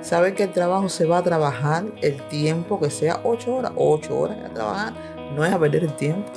Saber 0.00 0.34
que 0.34 0.44
el 0.44 0.52
trabajo 0.52 0.88
se 0.88 1.04
va 1.04 1.18
a 1.18 1.22
trabajar 1.22 1.84
el 2.00 2.16
tiempo 2.28 2.80
que 2.80 2.88
sea, 2.88 3.20
ocho 3.24 3.56
horas, 3.56 3.72
ocho 3.76 4.18
horas 4.18 4.38
a 4.44 4.48
trabajar, 4.54 4.92
no 5.34 5.44
es 5.44 5.52
a 5.52 5.58
perder 5.58 5.84
el 5.84 5.92
tiempo. 5.96 6.30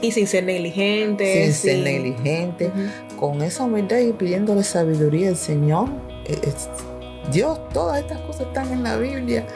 Y 0.00 0.10
sin 0.10 0.26
ser 0.26 0.44
negligente. 0.44 1.44
Sin 1.44 1.54
ser 1.54 1.78
negligente. 1.84 2.70
Con 3.18 3.40
esa 3.42 3.64
humildad 3.64 3.98
y 3.98 4.12
pidiéndole 4.12 4.62
sabiduría 4.62 5.28
al 5.28 5.36
Señor. 5.36 5.88
Eh, 6.26 6.36
Dios, 7.32 7.58
todas 7.72 8.00
estas 8.00 8.20
cosas 8.22 8.48
están 8.48 8.72
en 8.72 8.82
la 8.82 8.96
Biblia. 8.96 9.46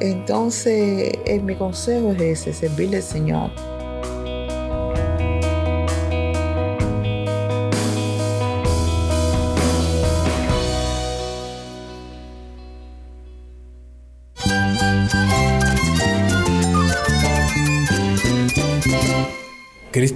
Entonces, 0.00 1.12
eh, 1.24 1.40
mi 1.42 1.56
consejo 1.56 2.12
es 2.12 2.20
ese, 2.20 2.52
servirle 2.52 2.98
al 2.98 3.02
Señor. 3.02 3.50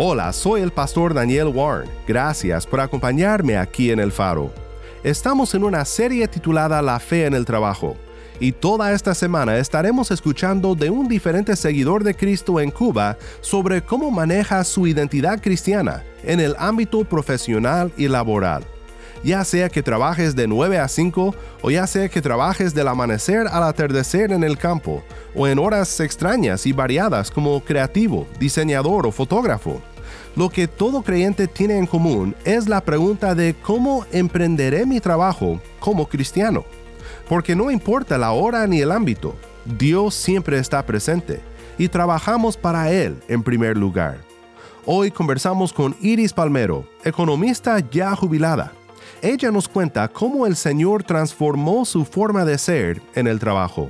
Hola, 0.00 0.32
soy 0.32 0.60
el 0.60 0.70
pastor 0.70 1.12
Daniel 1.12 1.48
Warren. 1.48 1.90
Gracias 2.06 2.64
por 2.64 2.78
acompañarme 2.78 3.56
aquí 3.56 3.90
en 3.90 3.98
El 3.98 4.12
Faro. 4.12 4.52
Estamos 5.02 5.56
en 5.56 5.64
una 5.64 5.84
serie 5.84 6.28
titulada 6.28 6.80
La 6.82 7.00
fe 7.00 7.26
en 7.26 7.34
el 7.34 7.44
trabajo. 7.44 7.96
Y 8.38 8.52
toda 8.52 8.92
esta 8.92 9.12
semana 9.12 9.58
estaremos 9.58 10.12
escuchando 10.12 10.76
de 10.76 10.88
un 10.88 11.08
diferente 11.08 11.56
seguidor 11.56 12.04
de 12.04 12.14
Cristo 12.14 12.60
en 12.60 12.70
Cuba 12.70 13.18
sobre 13.40 13.82
cómo 13.82 14.12
maneja 14.12 14.62
su 14.62 14.86
identidad 14.86 15.42
cristiana 15.42 16.04
en 16.22 16.38
el 16.38 16.54
ámbito 16.60 17.04
profesional 17.04 17.90
y 17.96 18.06
laboral. 18.06 18.62
Ya 19.24 19.44
sea 19.44 19.68
que 19.68 19.82
trabajes 19.82 20.36
de 20.36 20.46
9 20.46 20.78
a 20.78 20.88
5 20.88 21.34
o 21.62 21.70
ya 21.70 21.86
sea 21.86 22.08
que 22.08 22.22
trabajes 22.22 22.74
del 22.74 22.88
amanecer 22.88 23.46
al 23.48 23.64
atardecer 23.64 24.32
en 24.32 24.44
el 24.44 24.56
campo 24.56 25.02
o 25.34 25.46
en 25.46 25.58
horas 25.58 26.00
extrañas 26.00 26.66
y 26.66 26.72
variadas 26.72 27.30
como 27.30 27.60
creativo, 27.60 28.26
diseñador 28.38 29.06
o 29.06 29.12
fotógrafo. 29.12 29.80
Lo 30.36 30.50
que 30.50 30.68
todo 30.68 31.02
creyente 31.02 31.48
tiene 31.48 31.78
en 31.78 31.86
común 31.86 32.34
es 32.44 32.68
la 32.68 32.80
pregunta 32.80 33.34
de 33.34 33.54
cómo 33.60 34.06
emprenderé 34.12 34.86
mi 34.86 35.00
trabajo 35.00 35.60
como 35.80 36.08
cristiano. 36.08 36.64
Porque 37.28 37.56
no 37.56 37.70
importa 37.70 38.16
la 38.18 38.30
hora 38.30 38.66
ni 38.66 38.80
el 38.80 38.92
ámbito, 38.92 39.34
Dios 39.64 40.14
siempre 40.14 40.58
está 40.58 40.84
presente 40.86 41.40
y 41.76 41.88
trabajamos 41.88 42.56
para 42.56 42.90
Él 42.92 43.18
en 43.28 43.42
primer 43.42 43.76
lugar. 43.76 44.18
Hoy 44.86 45.10
conversamos 45.10 45.72
con 45.72 45.96
Iris 46.00 46.32
Palmero, 46.32 46.88
economista 47.04 47.78
ya 47.90 48.14
jubilada. 48.16 48.72
Ella 49.22 49.50
nos 49.50 49.68
cuenta 49.68 50.06
cómo 50.08 50.46
el 50.46 50.54
Señor 50.54 51.02
transformó 51.02 51.84
su 51.84 52.04
forma 52.04 52.44
de 52.44 52.56
ser 52.56 53.02
en 53.14 53.26
el 53.26 53.40
trabajo. 53.40 53.88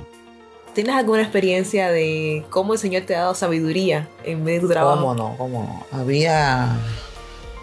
¿Tienes 0.73 0.95
alguna 0.95 1.21
experiencia 1.21 1.89
de 1.91 2.45
cómo 2.49 2.73
el 2.73 2.79
Señor 2.79 3.03
te 3.03 3.15
ha 3.15 3.21
dado 3.21 3.35
sabiduría 3.35 4.07
en 4.23 4.43
medio 4.43 4.61
de 4.61 4.67
tu 4.67 4.73
trabajo? 4.73 5.01
¿Cómo 5.01 5.15
no? 5.15 5.35
¿Cómo 5.37 5.85
no? 5.91 5.99
Había, 5.99 6.77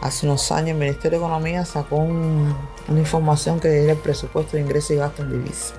hace 0.01 0.27
unos 0.27 0.53
años, 0.53 0.71
el 0.71 0.77
Ministerio 0.77 1.19
de 1.19 1.25
Economía 1.25 1.65
sacó 1.65 1.97
una 1.97 2.55
información 2.89 3.59
que 3.59 3.69
era 3.85 3.93
el 3.93 3.99
presupuesto 3.99 4.57
de 4.57 4.63
ingresos 4.63 4.93
y 4.93 4.97
gastos 4.97 5.27
en 5.27 5.33
divisa. 5.33 5.75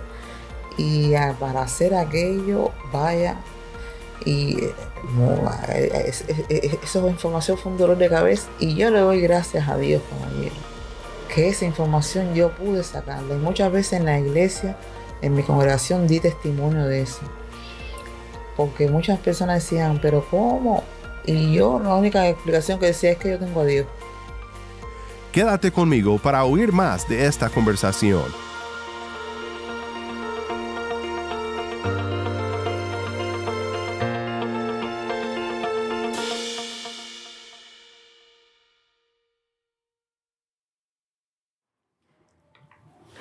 Y 0.78 1.12
para 1.40 1.62
hacer 1.62 1.96
aquello, 1.96 2.72
vaya, 2.92 3.38
y 4.26 4.58
esa 6.84 7.00
información 7.08 7.58
fue 7.58 7.72
un 7.72 7.78
dolor 7.78 7.98
de 7.98 8.10
cabeza. 8.10 8.48
Y 8.60 8.76
yo 8.76 8.90
le 8.90 9.00
doy 9.00 9.22
gracias 9.22 9.68
a 9.70 9.78
Dios, 9.78 10.02
caballero, 10.10 10.56
que 11.38 11.50
esa 11.50 11.66
información 11.66 12.34
yo 12.34 12.50
pude 12.50 12.84
sacarla. 12.84 13.36
Y 13.36 13.38
muchas 13.38 13.72
veces 13.72 13.94
en 13.94 14.06
la 14.06 14.20
iglesia 14.20 14.76
en 15.22 15.36
mi 15.36 15.44
congregación 15.44 16.08
di 16.08 16.20
testimonio 16.20 16.86
de 16.86 17.04
eso. 17.04 17.20
Porque 18.56 18.88
muchas 18.88 19.20
personas 19.20 19.64
decían, 19.64 20.00
pero 20.02 20.26
¿cómo? 20.32 20.84
Y 21.28 21.54
yo 21.54 21.78
la 21.78 21.94
única 21.94 22.28
explicación 22.28 22.80
que 22.80 22.88
decía 22.88 23.12
es 23.12 23.18
que 23.20 23.30
yo 23.30 23.38
tengo 23.38 23.62
a 23.62 23.66
Dios. 23.66 23.86
Quédate 25.32 25.72
conmigo 25.72 26.18
para 26.18 26.44
oír 26.44 26.72
más 26.72 27.08
de 27.08 27.28
esta 27.28 27.50
conversación. 27.50 28.47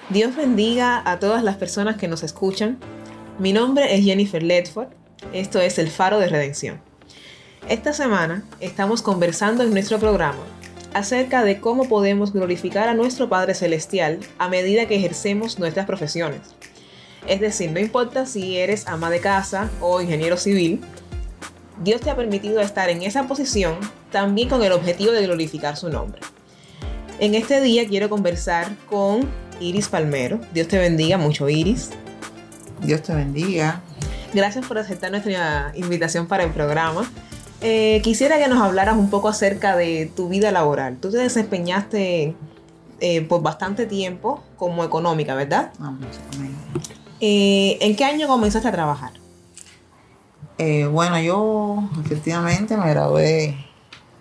Dios 0.09 0.37
bendiga 0.37 1.03
a 1.05 1.19
todas 1.19 1.43
las 1.43 1.57
personas 1.57 1.97
que 1.97 2.07
nos 2.07 2.23
escuchan. 2.23 2.79
Mi 3.41 3.53
nombre 3.53 3.93
es 3.93 4.05
Jennifer 4.05 4.41
Ledford. 4.41 4.87
Esto 5.33 5.61
es 5.61 5.81
El 5.81 5.91
Faro 5.91 6.21
de 6.21 6.29
Redención. 6.29 6.81
Esta 7.69 7.93
semana 7.93 8.45
estamos 8.61 9.03
conversando 9.03 9.65
en 9.65 9.73
nuestro 9.73 9.99
programa 9.99 10.39
acerca 10.95 11.43
de 11.43 11.61
cómo 11.61 11.89
podemos 11.89 12.33
glorificar 12.33 12.89
a 12.89 12.95
nuestro 12.95 13.29
Padre 13.29 13.55
Celestial 13.55 14.21
a 14.39 14.49
medida 14.49 14.87
que 14.87 14.95
ejercemos 14.95 15.59
nuestras 15.59 15.87
profesiones. 15.87 16.55
Es 17.27 17.41
decir, 17.41 17.73
no 17.73 17.81
importa 17.81 18.27
si 18.27 18.59
eres 18.59 18.87
ama 18.87 19.11
de 19.11 19.19
casa 19.19 19.71
o 19.81 20.01
ingeniero 20.01 20.37
civil, 20.37 20.83
Dios 21.83 22.01
te 22.01 22.11
ha 22.11 22.17
permitido 22.17 22.61
estar 22.61 22.91
en 22.91 23.03
esa 23.03 23.27
posición 23.27 23.75
también 24.13 24.49
con 24.49 24.63
el 24.63 24.71
objetivo 24.71 25.11
de 25.11 25.27
glorificar 25.27 25.77
su 25.77 25.89
nombre. 25.89 26.21
En 27.19 27.35
este 27.35 27.61
día 27.61 27.89
quiero 27.89 28.09
conversar 28.09 28.77
con 28.89 29.29
Iris 29.61 29.89
Palmero. 29.89 30.41
Dios 30.53 30.69
te 30.69 30.79
bendiga 30.79 31.19
mucho, 31.19 31.49
Iris. 31.49 31.91
Dios 32.83 33.03
te 33.03 33.15
bendiga. 33.15 33.83
Gracias 34.33 34.67
por 34.67 34.79
aceptar 34.79 35.11
nuestra 35.11 35.73
invitación 35.75 36.27
para 36.27 36.45
el 36.45 36.51
programa. 36.51 37.09
Eh, 37.61 38.01
quisiera 38.03 38.39
que 38.39 38.49
nos 38.49 38.61
hablaras 38.61 38.97
un 38.97 39.09
poco 39.09 39.29
acerca 39.29 39.77
de 39.77 40.11
tu 40.15 40.29
vida 40.29 40.53
laboral. 40.53 40.99
Tú 40.99 41.11
te 41.11 41.19
desempeñaste 41.19 42.35
eh, 43.01 43.23
por 43.23 43.43
bastante 43.43 43.87
tiempo 43.87 44.43
como 44.57 44.85
económica, 44.85 45.35
¿verdad? 45.35 45.73
Eh, 47.21 47.79
¿En 47.81 47.97
qué 47.97 48.05
año 48.05 48.29
comenzaste 48.29 48.69
a 48.69 48.73
trabajar? 48.73 49.13
bueno, 50.91 51.21
yo 51.21 51.83
efectivamente 52.03 52.79
me 52.79 52.89
gradué 52.89 53.57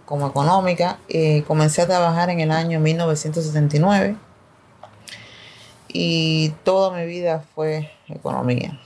como 0.06 0.28
económica. 0.28 1.00
comencé 1.48 1.82
a 1.82 1.88
trabajar 1.88 2.30
en 2.30 2.42
el 2.42 2.52
año 2.52 2.80
1979 2.82 4.18
y 5.98 6.50
toda 6.66 6.92
mi 6.92 7.06
vida 7.06 7.46
fue 7.56 7.90
economía. 8.10 8.78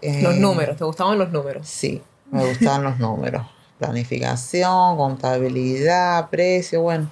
los 0.00 0.36
eh, 0.36 0.38
números, 0.40 0.78
¿te 0.78 0.84
gustaban 0.84 1.18
los 1.18 1.30
números? 1.30 1.68
Sí, 1.68 2.02
me 2.30 2.46
gustaban 2.46 2.82
los 2.82 2.98
números. 2.98 3.46
Planificación, 3.78 4.96
contabilidad, 4.96 6.30
precio, 6.30 6.80
bueno, 6.80 7.10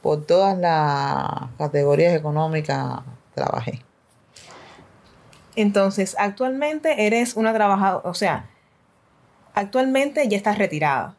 por 0.00 0.24
todas 0.24 0.56
las 0.56 1.50
categorías 1.58 2.14
económicas 2.14 3.00
trabajé. 3.34 3.82
Entonces, 5.54 6.16
actualmente 6.18 7.06
eres 7.06 7.36
una 7.36 7.52
trabajadora, 7.52 8.08
o 8.08 8.14
sea, 8.14 8.48
actualmente 9.52 10.26
ya 10.26 10.38
estás 10.38 10.56
retirada. 10.56 11.16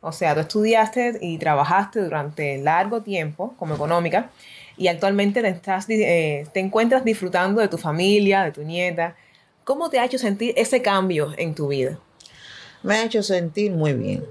O 0.00 0.10
sea, 0.10 0.34
tú 0.34 0.40
estudiaste 0.40 1.18
y 1.20 1.38
trabajaste 1.38 2.00
durante 2.00 2.58
largo 2.58 3.02
tiempo 3.02 3.54
como 3.56 3.76
económica 3.76 4.30
y 4.76 4.88
actualmente 4.88 5.42
te, 5.42 5.60
eh, 5.88 6.46
te 6.52 6.60
encuentras 6.60 7.04
disfrutando 7.04 7.60
de 7.60 7.68
tu 7.68 7.78
familia, 7.78 8.42
de 8.42 8.52
tu 8.52 8.62
nieta. 8.62 9.16
¿Cómo 9.64 9.90
te 9.90 9.98
ha 9.98 10.04
hecho 10.04 10.18
sentir 10.18 10.54
ese 10.56 10.82
cambio 10.82 11.32
en 11.36 11.54
tu 11.54 11.68
vida? 11.68 11.98
Me 12.82 12.96
ha 12.96 13.04
hecho 13.04 13.22
sentir 13.22 13.72
muy 13.72 13.92
bien, 13.92 14.24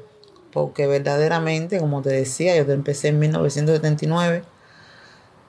porque 0.52 0.88
verdaderamente, 0.88 1.80
como 1.80 2.02
te 2.02 2.10
decía, 2.10 2.56
yo 2.56 2.70
empecé 2.72 3.10
en 3.10 3.20
1979, 3.20 4.44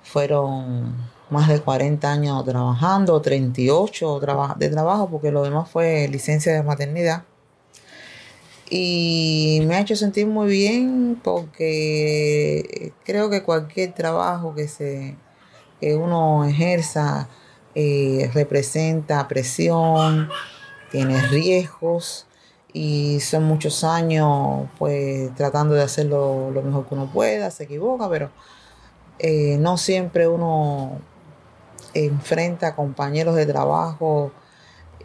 fueron 0.05 0.95
más 1.31 1.49
de 1.49 1.61
40 1.61 2.13
años 2.13 2.45
trabajando, 2.45 3.21
38 3.21 4.21
de 4.57 4.69
trabajo, 4.69 5.09
porque 5.11 5.33
lo 5.33 5.43
demás 5.43 5.69
fue 5.71 6.07
licencia 6.09 6.53
de 6.53 6.63
maternidad. 6.63 7.25
Y 8.75 9.61
me 9.67 9.75
ha 9.75 9.81
hecho 9.81 9.97
sentir 9.97 10.27
muy 10.27 10.49
bien 10.49 11.21
porque 11.23 12.95
creo 13.05 13.29
que 13.29 13.43
cualquier 13.43 13.93
trabajo 13.93 14.55
que, 14.55 14.67
se, 14.67 15.15
que 15.79 15.95
uno 15.95 16.47
ejerza 16.47 17.29
eh, 17.75 18.31
representa 18.33 19.29
presión, 19.29 20.31
tiene 20.91 21.21
riesgos 21.29 22.27
y 22.73 23.21
son 23.21 23.45
muchos 23.45 23.85
años 23.85 24.71
pues 24.79 25.35
tratando 25.35 25.75
de 25.75 25.83
hacerlo 25.83 26.51
lo 26.51 26.63
mejor 26.63 26.89
que 26.89 26.95
uno 26.95 27.13
pueda, 27.13 27.51
se 27.51 27.65
equivoca, 27.65 28.09
pero 28.09 28.31
eh, 29.19 29.59
no 29.61 29.77
siempre 29.77 30.29
uno 30.29 30.99
enfrenta 31.93 32.75
compañeros 32.75 33.35
de 33.37 33.45
trabajo 33.45 34.33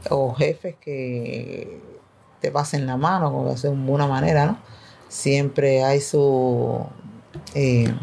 o 0.10 0.34
jefes 0.36 0.78
que 0.80 1.97
te 2.42 2.52
pasen 2.52 2.86
la 2.86 2.98
mano, 2.98 3.32
como 3.32 3.54
de 3.54 3.70
una 3.70 4.08
manera. 4.08 4.58
Siempre 5.08 5.84
hay 5.84 6.02
su 6.02 6.86
eh, 7.54 7.94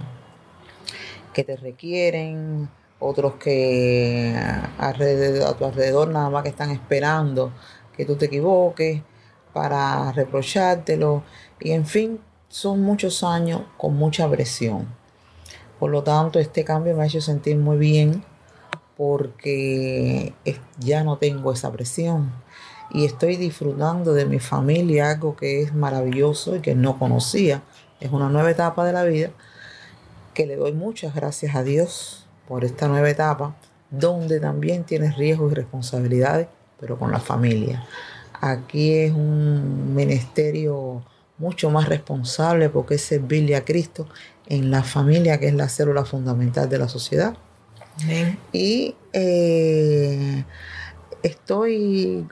que 1.33 1.45
te 1.45 1.57
requieren, 1.57 2.69
otros 2.99 3.35
que 3.35 4.35
a 4.79 4.93
tu 5.59 5.65
alrededor 5.65 6.09
nada 6.09 6.31
más 6.31 6.43
que 6.43 6.49
están 6.49 6.71
esperando 6.71 7.53
que 7.97 8.05
tú 8.05 8.17
te 8.17 8.27
equivoques 8.27 9.03
para 9.53 10.13
reprochártelo. 10.13 11.23
Y 11.61 11.73
en 11.73 11.87
fin, 11.87 12.21
son 12.49 12.83
muchos 12.83 13.23
años 13.23 13.63
con 13.77 13.97
mucha 13.97 14.29
presión. 14.29 14.89
Por 15.79 15.91
lo 15.91 16.03
tanto, 16.03 16.39
este 16.39 16.65
cambio 16.65 16.97
me 16.97 17.03
ha 17.03 17.07
hecho 17.07 17.21
sentir 17.21 17.57
muy 17.57 17.77
bien 17.77 18.25
porque 18.97 20.33
ya 20.79 21.03
no 21.03 21.19
tengo 21.19 21.53
esa 21.53 21.71
presión 21.73 22.44
y 22.95 23.05
estoy 23.05 23.37
disfrutando 23.37 24.15
de 24.15 24.25
mi 24.25 24.39
familia, 24.39 25.11
algo 25.11 25.35
que 25.35 25.63
es 25.63 25.75
maravilloso 25.75 26.55
y 26.55 26.61
que 26.61 26.77
no 26.77 26.97
conocía. 26.97 27.63
Es 28.01 28.13
una 28.13 28.29
nueva 28.29 28.53
etapa 28.53 28.87
de 28.87 28.93
la 28.93 29.03
vida 29.03 29.31
que 30.33 30.47
le 30.47 30.55
doy 30.55 30.73
muchas 30.73 31.13
gracias 31.13 31.57
a 31.57 31.65
Dios 31.65 32.27
por 32.47 32.65
esta 32.65 32.87
nueva 32.87 33.11
etapa, 33.11 33.57
donde 33.91 34.39
también 34.39 34.85
tienes 34.85 35.17
riesgos 35.17 35.51
y 35.51 35.57
responsabilidades, 35.57 36.47
pero 36.79 36.97
con 36.97 37.11
la 37.11 37.19
familia. 37.19 37.85
Aquí 38.41 38.95
es 38.95 39.13
un 39.13 39.93
ministerio 39.95 41.05
mucho 41.39 41.71
más 41.71 41.89
responsable 41.89 42.69
porque 42.69 42.95
es 42.95 43.03
servirle 43.03 43.57
a 43.57 43.65
Cristo 43.65 44.07
en 44.47 44.71
la 44.71 44.85
familia, 44.85 45.41
que 45.41 45.49
es 45.49 45.55
la 45.55 45.69
célula 45.69 46.05
fundamental 46.05 46.69
de 46.69 46.79
la 46.79 46.89
sociedad. 46.89 47.35
Y 48.53 48.95
eh, 49.13 50.45
estoy, 51.25 52.29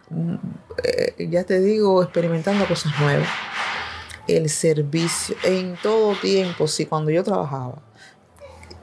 eh, 0.84 1.28
ya 1.30 1.44
te 1.44 1.60
digo, 1.60 2.02
experimentando 2.02 2.66
cosas 2.66 2.92
nuevas. 3.00 3.28
El 4.28 4.48
servicio, 4.50 5.34
en 5.42 5.76
todo 5.82 6.14
tiempo, 6.14 6.68
si 6.68 6.86
cuando 6.86 7.10
yo 7.10 7.24
trabajaba, 7.24 7.82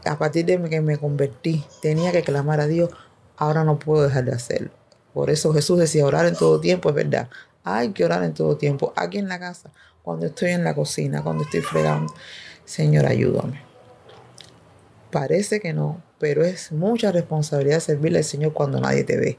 a 0.06 0.18
partir 0.18 0.46
de 0.46 0.62
que 0.70 0.82
me 0.82 0.98
convertí, 0.98 1.64
tenía 1.82 2.12
que 2.12 2.24
clamar 2.24 2.60
a 2.60 2.68
Dios, 2.68 2.90
ahora 3.38 3.64
no 3.64 3.78
puedo 3.78 4.04
dejar 4.04 4.26
de 4.26 4.34
hacerlo. 4.34 4.72
Por 5.14 5.30
eso 5.30 5.54
Jesús 5.54 5.78
decía, 5.78 6.06
orar 6.06 6.26
en 6.26 6.36
todo 6.36 6.60
tiempo, 6.60 6.90
es 6.90 6.96
verdad. 6.96 7.30
Hay 7.64 7.92
que 7.92 8.04
orar 8.04 8.24
en 8.24 8.34
todo 8.34 8.58
tiempo. 8.58 8.92
Aquí 8.96 9.20
en 9.20 9.30
la 9.30 9.40
casa, 9.40 9.72
cuando 10.02 10.26
estoy 10.26 10.52
en 10.52 10.64
la 10.64 10.74
cocina, 10.74 11.24
cuando 11.24 11.44
estoy 11.44 11.62
fregando. 11.62 12.12
Señor, 12.66 13.06
ayúdame. 13.06 13.62
Parece 15.12 15.60
que 15.60 15.74
no, 15.74 16.02
pero 16.20 16.44
es 16.44 16.72
mucha 16.72 17.12
responsabilidad 17.12 17.80
servirle 17.80 18.20
al 18.20 18.24
Señor 18.24 18.54
cuando 18.54 18.80
nadie 18.80 19.04
te 19.04 19.18
ve. 19.18 19.38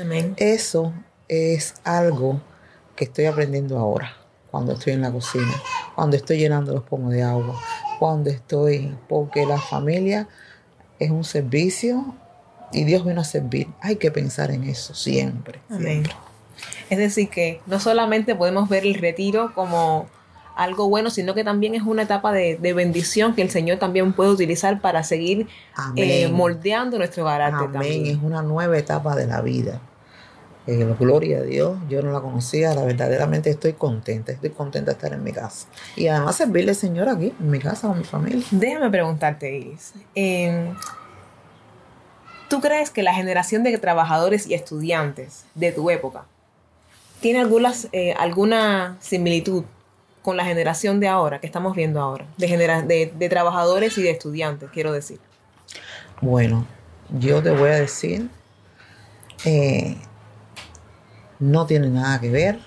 Amén. 0.00 0.34
Eso 0.36 0.92
es 1.28 1.74
algo 1.84 2.40
que 2.96 3.04
estoy 3.04 3.26
aprendiendo 3.26 3.78
ahora, 3.78 4.16
cuando 4.50 4.72
estoy 4.72 4.94
en 4.94 5.02
la 5.02 5.12
cocina, 5.12 5.52
cuando 5.94 6.16
estoy 6.16 6.38
llenando 6.38 6.72
los 6.72 6.82
pomos 6.84 7.12
de 7.12 7.22
agua, 7.22 7.60
cuando 7.98 8.30
estoy, 8.30 8.96
porque 9.08 9.46
la 9.46 9.58
familia 9.58 10.28
es 10.98 11.10
un 11.10 11.24
servicio 11.24 12.14
y 12.72 12.84
Dios 12.84 13.04
vino 13.04 13.20
a 13.20 13.24
servir. 13.24 13.68
Hay 13.80 13.96
que 13.96 14.10
pensar 14.10 14.50
en 14.50 14.64
eso 14.64 14.94
siempre. 14.94 15.60
Es 16.90 16.98
decir, 16.98 17.28
que 17.28 17.60
no 17.66 17.78
solamente 17.80 18.34
podemos 18.34 18.68
ver 18.68 18.84
el 18.84 18.94
retiro 18.94 19.54
como 19.54 20.08
algo 20.58 20.88
bueno, 20.88 21.08
sino 21.08 21.34
que 21.34 21.44
también 21.44 21.76
es 21.76 21.82
una 21.82 22.02
etapa 22.02 22.32
de, 22.32 22.58
bendición 22.74 23.34
que 23.34 23.42
el 23.42 23.50
Señor 23.50 23.78
también 23.78 24.12
puede 24.12 24.30
utilizar 24.30 24.80
para 24.80 25.04
seguir 25.04 25.46
eh, 25.94 26.28
moldeando 26.28 26.98
nuestro 26.98 27.24
carácter. 27.24 27.68
Amén. 27.74 28.06
Es 28.06 28.18
una 28.20 28.42
nueva 28.42 28.76
etapa 28.76 29.14
de 29.14 29.28
la 29.28 29.40
vida. 29.40 29.80
Eh, 30.66 30.94
gloria 30.98 31.38
a 31.38 31.42
Dios, 31.42 31.78
yo 31.88 32.02
no 32.02 32.10
la 32.10 32.20
conocía, 32.20 32.74
la 32.74 32.84
verdaderamente 32.84 33.50
estoy 33.50 33.74
contenta, 33.74 34.32
estoy 34.32 34.50
contenta 34.50 34.90
de 34.90 34.96
estar 34.96 35.12
en 35.12 35.22
mi 35.22 35.32
casa. 35.32 35.68
Y 35.94 36.08
además 36.08 36.36
servirle 36.36 36.72
al 36.72 36.76
Señor 36.76 37.08
aquí, 37.08 37.32
en 37.38 37.50
mi 37.50 37.60
casa, 37.60 37.86
con 37.88 37.98
mi 37.98 38.04
familia. 38.04 38.44
Déjame 38.50 38.90
preguntarte, 38.90 39.56
Iris. 39.56 39.94
Em, 40.16 40.74
¿Tú 42.50 42.60
crees 42.60 42.90
que 42.90 43.04
la 43.04 43.14
generación 43.14 43.62
de 43.62 43.78
trabajadores 43.78 44.46
y 44.48 44.54
estudiantes 44.54 45.44
de 45.54 45.70
tu 45.70 45.88
época 45.88 46.24
tiene 47.20 47.40
algunas, 47.40 47.88
eh, 47.92 48.14
alguna 48.18 48.96
similitud 49.00 49.64
con 50.22 50.36
la 50.36 50.44
generación 50.44 51.00
de 51.00 51.08
ahora, 51.08 51.40
que 51.40 51.46
estamos 51.46 51.74
viendo 51.74 52.00
ahora, 52.00 52.26
de, 52.36 53.12
de, 53.14 53.28
trabajadores 53.28 53.96
y 53.98 54.02
de 54.02 54.10
estudiantes, 54.10 54.70
quiero 54.72 54.92
decir? 54.92 55.20
Bueno, 56.20 56.66
yo 57.18 57.42
te 57.42 57.50
voy 57.50 57.70
a 57.70 57.74
decir, 57.74 58.28
eh, 59.44 59.96
no 61.38 61.66
tiene 61.66 61.88
nada 61.88 62.20
que 62.20 62.30
ver, 62.30 62.58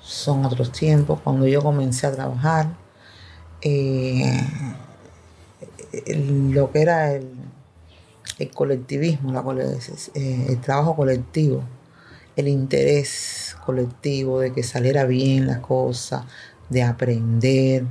son 0.00 0.44
otros 0.44 0.72
tiempos. 0.72 1.20
Cuando 1.20 1.46
yo 1.46 1.62
comencé 1.62 2.06
a 2.06 2.12
trabajar, 2.12 2.68
eh, 3.62 4.40
lo 6.08 6.70
que 6.70 6.82
era 6.82 7.12
el, 7.12 7.28
colectivismo, 8.54 9.32
eh, 9.52 10.46
el 10.48 10.60
trabajo 10.60 10.96
colectivo, 10.96 11.62
el 12.36 12.48
interés 12.48 13.56
colectivo 13.64 14.40
de 14.40 14.52
que 14.52 14.62
saliera 14.62 15.04
bien 15.04 15.46
las 15.46 15.60
cosas, 15.60 16.24
de 16.68 16.82
aprender, 16.82 17.84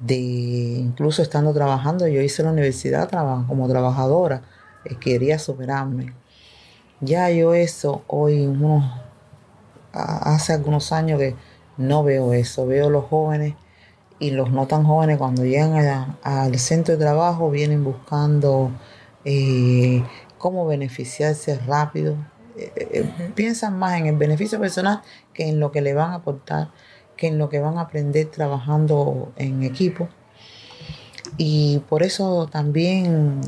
de 0.00 0.16
incluso 0.16 1.22
estando 1.22 1.52
trabajando, 1.52 2.06
yo 2.06 2.20
hice 2.20 2.42
la 2.42 2.52
universidad 2.52 3.10
como 3.46 3.68
trabajadora, 3.68 4.42
eh, 4.84 4.96
quería 4.96 5.38
superarme. 5.38 6.14
Ya 7.00 7.30
yo 7.30 7.54
eso 7.54 8.02
hoy, 8.08 8.46
unos 8.46 8.84
hace 9.92 10.52
algunos 10.52 10.92
años 10.92 11.18
que 11.18 11.34
no 11.76 12.02
veo 12.02 12.32
eso. 12.32 12.66
Veo 12.66 12.90
los 12.90 13.04
jóvenes 13.04 13.54
y 14.18 14.30
los 14.30 14.50
no 14.50 14.66
tan 14.66 14.84
jóvenes 14.84 15.18
cuando 15.18 15.44
llegan 15.44 16.16
al 16.22 16.58
centro 16.58 16.96
de 16.96 17.00
trabajo 17.00 17.50
vienen 17.50 17.84
buscando 17.84 18.70
eh, 19.24 20.02
cómo 20.38 20.66
beneficiarse 20.66 21.58
rápido. 21.58 22.16
Eh, 22.56 22.72
eh, 22.76 23.32
piensan 23.34 23.78
más 23.78 23.98
en 23.98 24.06
el 24.06 24.16
beneficio 24.16 24.58
personal 24.58 25.02
que 25.32 25.48
en 25.48 25.60
lo 25.60 25.70
que 25.70 25.80
le 25.80 25.94
van 25.94 26.10
a 26.10 26.16
aportar, 26.16 26.70
que 27.18 27.26
en 27.26 27.36
lo 27.36 27.50
que 27.50 27.60
van 27.60 27.76
a 27.76 27.82
aprender 27.82 28.30
trabajando 28.30 29.32
en 29.36 29.62
equipo. 29.62 30.08
Y 31.36 31.80
por 31.90 32.02
eso 32.02 32.48
también 32.50 33.42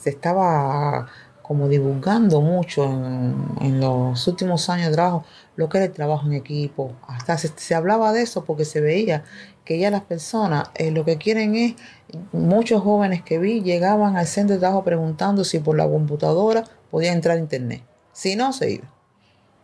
se 0.00 0.10
estaba 0.10 1.08
como 1.48 1.66
divulgando 1.66 2.42
mucho 2.42 2.84
en, 2.84 3.80
los 3.80 4.28
últimos 4.28 4.68
años 4.68 4.88
de 4.88 4.92
trabajo 4.92 5.24
lo 5.56 5.70
que 5.70 5.78
era 5.78 5.86
el 5.86 5.92
trabajo 5.92 6.26
en 6.26 6.34
equipo. 6.34 6.92
Hasta 7.06 7.38
se, 7.38 7.74
hablaba 7.74 8.12
de 8.12 8.20
eso 8.20 8.44
porque 8.44 8.66
se 8.66 8.82
veía 8.82 9.24
que 9.64 9.78
ya 9.78 9.90
las 9.90 10.02
personas 10.02 10.68
eh, 10.74 10.90
lo 10.90 11.06
que 11.06 11.16
quieren 11.16 11.56
es, 11.56 11.74
muchos 12.32 12.82
jóvenes 12.82 13.22
que 13.22 13.38
vi 13.38 13.62
llegaban 13.62 14.18
al 14.18 14.26
centro 14.26 14.54
de 14.54 14.60
trabajo 14.60 14.84
preguntando 14.84 15.42
si 15.42 15.58
por 15.58 15.76
la 15.76 15.88
computadora 15.88 16.64
podía 16.90 17.12
entrar 17.12 17.38
internet. 17.38 17.82
Si 18.12 18.36
no, 18.36 18.52
se 18.52 18.70
iba. 18.72 18.92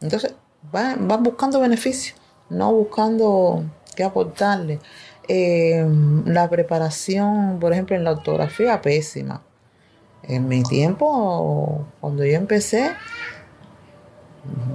Entonces 0.01 0.35
van, 0.73 1.23
buscando 1.23 1.61
beneficios, 1.61 2.18
no 2.50 2.73
buscando 2.73 3.64
qué 3.94 4.04
aportarle. 4.04 4.80
Eh, 5.26 5.87
la 6.26 6.50
preparación, 6.50 7.59
por 7.61 7.73
ejemplo, 7.73 7.97
en 7.97 8.04
la 8.04 8.12
ortografía, 8.12 8.83
pésima 8.83 9.42
en 10.28 10.49
mi 10.49 10.62
tiempo, 10.62 11.87
cuando 12.00 12.25
yo 12.25 12.35
empecé, 12.35 12.92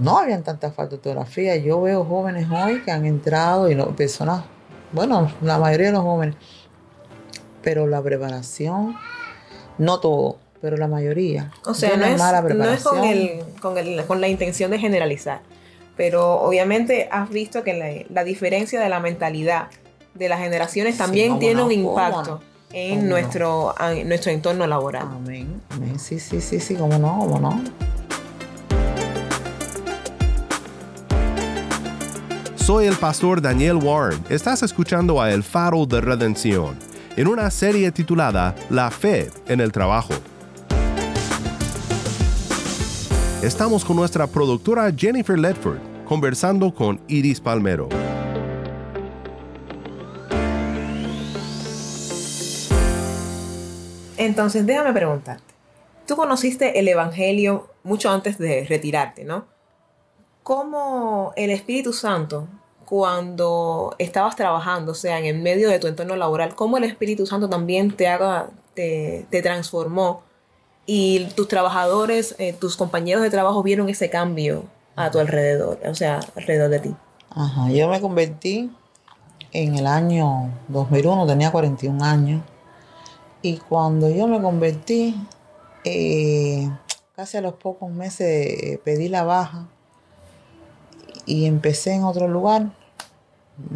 no 0.02 0.18
habían 0.18 0.44
tanta 0.44 0.72
falta 0.72 0.92
de 0.92 0.96
ortografía. 0.98 1.56
Yo 1.58 1.82
veo 1.82 2.06
jóvenes 2.06 2.48
hoy 2.52 2.82
que 2.82 2.92
han 2.92 3.06
entrado 3.06 3.70
y 3.70 3.76
no, 3.76 3.96
personas, 3.96 4.44
bueno, 4.92 5.32
la 5.42 5.58
mayoría 5.58 5.88
de 5.88 5.94
los 5.94 6.04
jóvenes, 6.04 6.36
pero 7.62 7.88
la 7.88 8.02
preparación, 8.02 8.96
no 9.78 10.00
todo, 10.00 10.38
pero 10.62 10.78
la 10.78 10.88
mayoría. 10.88 11.52
O 11.66 11.74
sea, 11.74 11.98
no 11.98 12.06
es, 12.06 12.18
mala 12.18 12.44
preparación. 12.44 12.96
no 12.96 13.04
es 13.04 13.44
con, 13.60 13.78
el, 13.78 14.06
con, 14.06 14.22
la 14.22 14.28
intención 14.28 14.72
de 14.72 14.80
generalizar, 14.80 15.42
pero 16.00 16.36
obviamente 16.36 17.10
has 17.12 17.30
visto 17.30 17.62
que 17.62 18.06
la, 18.10 18.24
diferencia 18.24 18.80
de 18.80 18.88
la 18.88 19.02
mentalidad 19.02 19.68
de 20.14 20.30
las 20.30 20.40
generaciones 20.40 20.98
también 20.98 21.40
tiene 21.40 21.62
un 21.62 21.74
impacto 21.74 22.40
en 22.72 23.10
nuestro, 23.10 23.76
nuestro 24.06 24.32
entorno 24.32 24.66
laboral. 24.66 25.10
Amén, 25.12 25.62
amén. 25.68 26.00
Sí, 26.00 26.18
sí, 26.22 26.40
sí, 26.40 26.62
sí, 26.62 26.76
cómo 26.76 26.98
no, 26.98 27.18
cómo 27.20 27.40
no. 27.42 27.62
Soy 32.56 32.88
el 32.88 32.96
pastor 32.96 33.42
Daniel 33.42 33.76
Warren. 33.76 34.24
Estás 34.30 34.64
escuchando 34.64 35.22
a 35.22 35.30
El 35.34 35.44
Faro 35.44 35.86
de 35.86 36.00
Redención 36.00 36.80
en 37.18 37.28
una 37.28 37.52
serie 37.52 37.92
titulada 37.92 38.56
La 38.70 38.90
Fe 38.90 39.30
en 39.50 39.60
el 39.60 39.74
Trabajo. 39.74 40.14
Estamos 43.42 43.86
con 43.86 43.96
nuestra 43.96 44.28
productora 44.28 44.92
Jennifer 44.94 45.40
Ledford 45.40 45.78
conversando 46.06 46.76
con 46.76 47.00
Iris 47.08 47.40
Palmero. 47.40 47.88
Entonces, 54.18 54.66
déjame 54.66 54.92
preguntarte. 54.92 55.54
Tú 56.06 56.18
conociste 56.18 56.80
el 56.80 56.90
Evangelio 56.90 57.70
mucho 57.84 58.10
antes 58.10 58.38
de 58.38 58.66
retirarte, 58.66 59.24
¿no? 59.24 59.46
¿Cómo 60.44 61.32
el 61.38 61.50
Espíritu 61.52 61.94
Santo, 61.94 62.50
cuando 62.84 63.96
estabas 64.00 64.36
trabajando, 64.36 64.92
o 64.92 64.96
sea, 64.96 65.18
en 65.18 65.42
medio 65.42 65.70
de 65.70 65.80
tu 65.80 65.88
entorno 65.88 66.18
laboral, 66.18 66.56
cómo 66.56 66.76
el 66.76 66.84
Espíritu 66.84 67.26
Santo 67.26 67.48
también 67.48 67.96
te, 67.96 68.10
haga, 68.10 68.50
te 68.76 69.42
transformó 69.42 70.28
y 70.92 71.26
tus 71.36 71.48
trabajadores, 71.48 72.34
eh, 72.40 72.52
tus 72.52 72.76
compañeros 72.76 73.22
de 73.22 73.30
trabajo 73.30 73.62
vieron 73.62 73.90
ese 73.90 74.10
cambio 74.10 74.64
a 74.96 75.12
tu 75.12 75.20
alrededor, 75.20 75.78
o 75.88 75.94
sea, 75.94 76.20
alrededor 76.36 76.72
de 76.72 76.80
ti? 76.80 76.96
Ajá, 77.30 77.70
yo 77.70 77.88
me 77.90 78.02
convertí 78.02 78.72
en 79.52 79.76
el 79.76 79.86
año 79.86 80.52
2001, 80.68 81.28
tenía 81.28 81.52
41 81.52 82.04
años. 82.04 82.42
Y 83.44 83.58
cuando 83.58 84.10
yo 84.10 84.26
me 84.26 84.42
convertí, 84.42 85.16
eh, 85.84 86.68
casi 87.16 87.38
a 87.38 87.42
los 87.42 87.54
pocos 87.54 87.92
meses 87.92 88.28
eh, 88.28 88.82
pedí 88.84 89.10
la 89.10 89.22
baja 89.22 89.68
y 91.28 91.46
empecé 91.46 91.94
en 91.94 92.04
otro 92.04 92.28
lugar, 92.28 92.72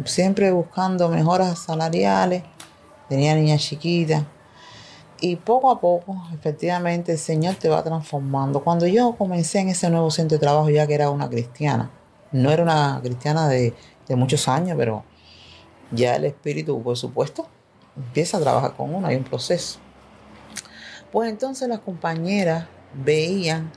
siempre 0.04 0.50
buscando 0.50 1.08
mejoras 1.08 1.60
salariales. 1.60 2.42
Tenía 3.08 3.36
niñas 3.36 3.62
chiquitas. 3.62 4.24
Y 5.24 5.36
poco 5.36 5.70
a 5.70 5.80
poco, 5.80 6.22
efectivamente, 6.34 7.12
el 7.12 7.18
Señor 7.18 7.54
te 7.54 7.70
va 7.70 7.82
transformando. 7.82 8.62
Cuando 8.62 8.86
yo 8.86 9.16
comencé 9.16 9.60
en 9.60 9.70
ese 9.70 9.88
nuevo 9.88 10.10
centro 10.10 10.36
de 10.36 10.40
trabajo, 10.40 10.68
ya 10.68 10.86
que 10.86 10.92
era 10.92 11.08
una 11.08 11.30
cristiana, 11.30 11.90
no 12.30 12.50
era 12.50 12.62
una 12.62 13.00
cristiana 13.02 13.48
de, 13.48 13.72
de 14.06 14.16
muchos 14.16 14.46
años, 14.48 14.76
pero 14.76 15.02
ya 15.92 16.16
el 16.16 16.26
Espíritu, 16.26 16.82
por 16.82 16.98
supuesto, 16.98 17.48
empieza 17.96 18.36
a 18.36 18.40
trabajar 18.40 18.74
con 18.76 18.94
uno, 18.94 19.06
hay 19.06 19.16
un 19.16 19.24
proceso. 19.24 19.78
Pues 21.10 21.30
entonces 21.30 21.68
las 21.68 21.80
compañeras 21.80 22.66
veían 22.92 23.72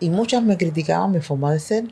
y 0.00 0.10
muchas 0.10 0.42
me 0.42 0.56
criticaban 0.56 1.12
mi 1.12 1.20
forma 1.20 1.52
de 1.52 1.60
ser. 1.60 1.84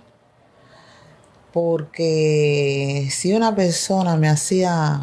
Porque 1.52 3.06
si 3.12 3.32
una 3.32 3.54
persona 3.54 4.16
me 4.16 4.28
hacía 4.28 5.00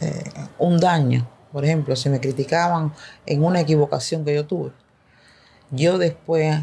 eh, 0.00 0.32
un 0.58 0.80
daño, 0.80 1.28
por 1.56 1.64
ejemplo, 1.64 1.96
si 1.96 2.10
me 2.10 2.20
criticaban 2.20 2.92
en 3.24 3.42
una 3.42 3.62
equivocación 3.62 4.26
que 4.26 4.34
yo 4.34 4.44
tuve, 4.44 4.72
yo 5.70 5.96
después 5.96 6.54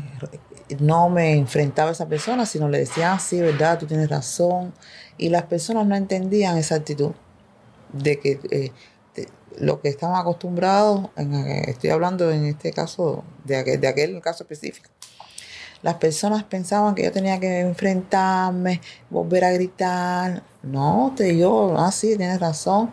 no 0.78 1.10
me 1.10 1.34
enfrentaba 1.34 1.90
a 1.90 1.94
esa 1.94 2.08
persona, 2.08 2.46
sino 2.46 2.70
le 2.70 2.78
decía, 2.78 3.14
ah, 3.14 3.18
sí, 3.18 3.42
verdad, 3.42 3.80
tú 3.80 3.88
tienes 3.88 4.08
razón. 4.08 4.72
Y 5.18 5.30
las 5.30 5.46
personas 5.46 5.88
no 5.88 5.96
entendían 5.96 6.60
esa 6.60 6.76
actitud 6.76 7.14
de 7.92 8.20
que 8.20 8.40
eh, 8.52 8.72
lo 9.58 9.82
que 9.82 9.90
estaban 9.90 10.16
acostumbrados, 10.16 11.10
eh, 11.18 11.64
estoy 11.70 11.90
hablando 11.90 12.30
en 12.30 12.46
este 12.46 12.72
caso, 12.72 13.24
de 13.46 13.58
aquel, 13.58 13.82
de 13.82 13.88
aquel 13.88 14.22
caso 14.22 14.44
específico. 14.44 14.92
Las 15.82 15.96
personas 15.96 16.44
pensaban 16.44 16.94
que 16.94 17.04
yo 17.04 17.12
tenía 17.12 17.40
que 17.40 17.62
enfrentarme, 17.62 18.80
volver 19.10 19.44
a 19.44 19.52
gritar. 19.52 20.44
No, 20.62 21.14
te 21.18 21.36
yo, 21.36 21.76
ah, 21.80 21.92
sí, 21.92 22.16
tienes 22.16 22.40
razón, 22.40 22.92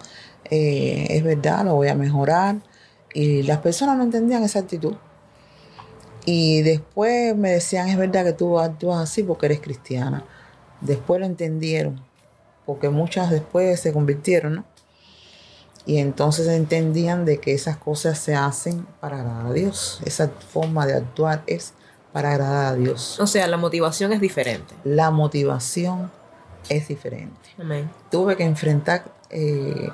eh, 0.50 1.06
es 1.10 1.22
verdad, 1.22 1.64
lo 1.64 1.74
voy 1.74 1.88
a 1.88 1.94
mejorar. 1.94 2.56
Y 3.12 3.42
las 3.42 3.58
personas 3.58 3.96
no 3.96 4.04
entendían 4.04 4.42
esa 4.42 4.60
actitud. 4.60 4.94
Y 6.24 6.62
después 6.62 7.36
me 7.36 7.50
decían, 7.50 7.88
es 7.88 7.96
verdad 7.96 8.24
que 8.24 8.32
tú 8.32 8.58
actúas 8.58 9.00
así 9.00 9.22
porque 9.22 9.46
eres 9.46 9.60
cristiana. 9.60 10.24
Después 10.80 11.20
lo 11.20 11.26
entendieron, 11.26 12.02
porque 12.66 12.88
muchas 12.88 13.30
después 13.30 13.80
se 13.80 13.92
convirtieron, 13.92 14.56
¿no? 14.56 14.64
Y 15.86 15.98
entonces 15.98 16.46
entendían 16.48 17.24
de 17.24 17.38
que 17.38 17.52
esas 17.52 17.76
cosas 17.76 18.18
se 18.18 18.34
hacen 18.34 18.86
para 19.00 19.20
agradar 19.20 19.46
a 19.46 19.52
Dios. 19.52 20.00
Esa 20.04 20.28
forma 20.28 20.86
de 20.86 20.94
actuar 20.94 21.42
es 21.46 21.72
para 22.12 22.32
agradar 22.32 22.74
a 22.74 22.76
Dios. 22.76 23.18
O 23.18 23.26
sea, 23.26 23.46
la 23.46 23.56
motivación 23.56 24.12
es 24.12 24.20
diferente. 24.20 24.74
La 24.84 25.10
motivación 25.10 26.10
es 26.68 26.88
diferente. 26.88 27.50
Amén. 27.58 27.90
Tuve 28.10 28.36
que 28.36 28.44
enfrentar 28.44 29.04
eh, 29.30 29.88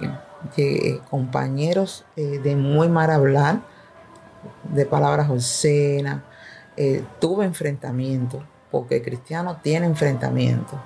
de- 0.54 1.00
compañeros 1.10 2.04
eh, 2.16 2.38
de 2.42 2.56
muy 2.56 2.88
mal 2.88 3.10
hablar, 3.10 3.60
de 4.64 4.86
palabras 4.86 5.30
obscenas. 5.30 6.22
Eh, 6.76 7.04
tuve 7.20 7.44
enfrentamientos, 7.46 8.42
porque 8.70 8.96
el 8.96 9.02
cristiano 9.02 9.58
tiene 9.62 9.86
enfrentamientos, 9.86 10.78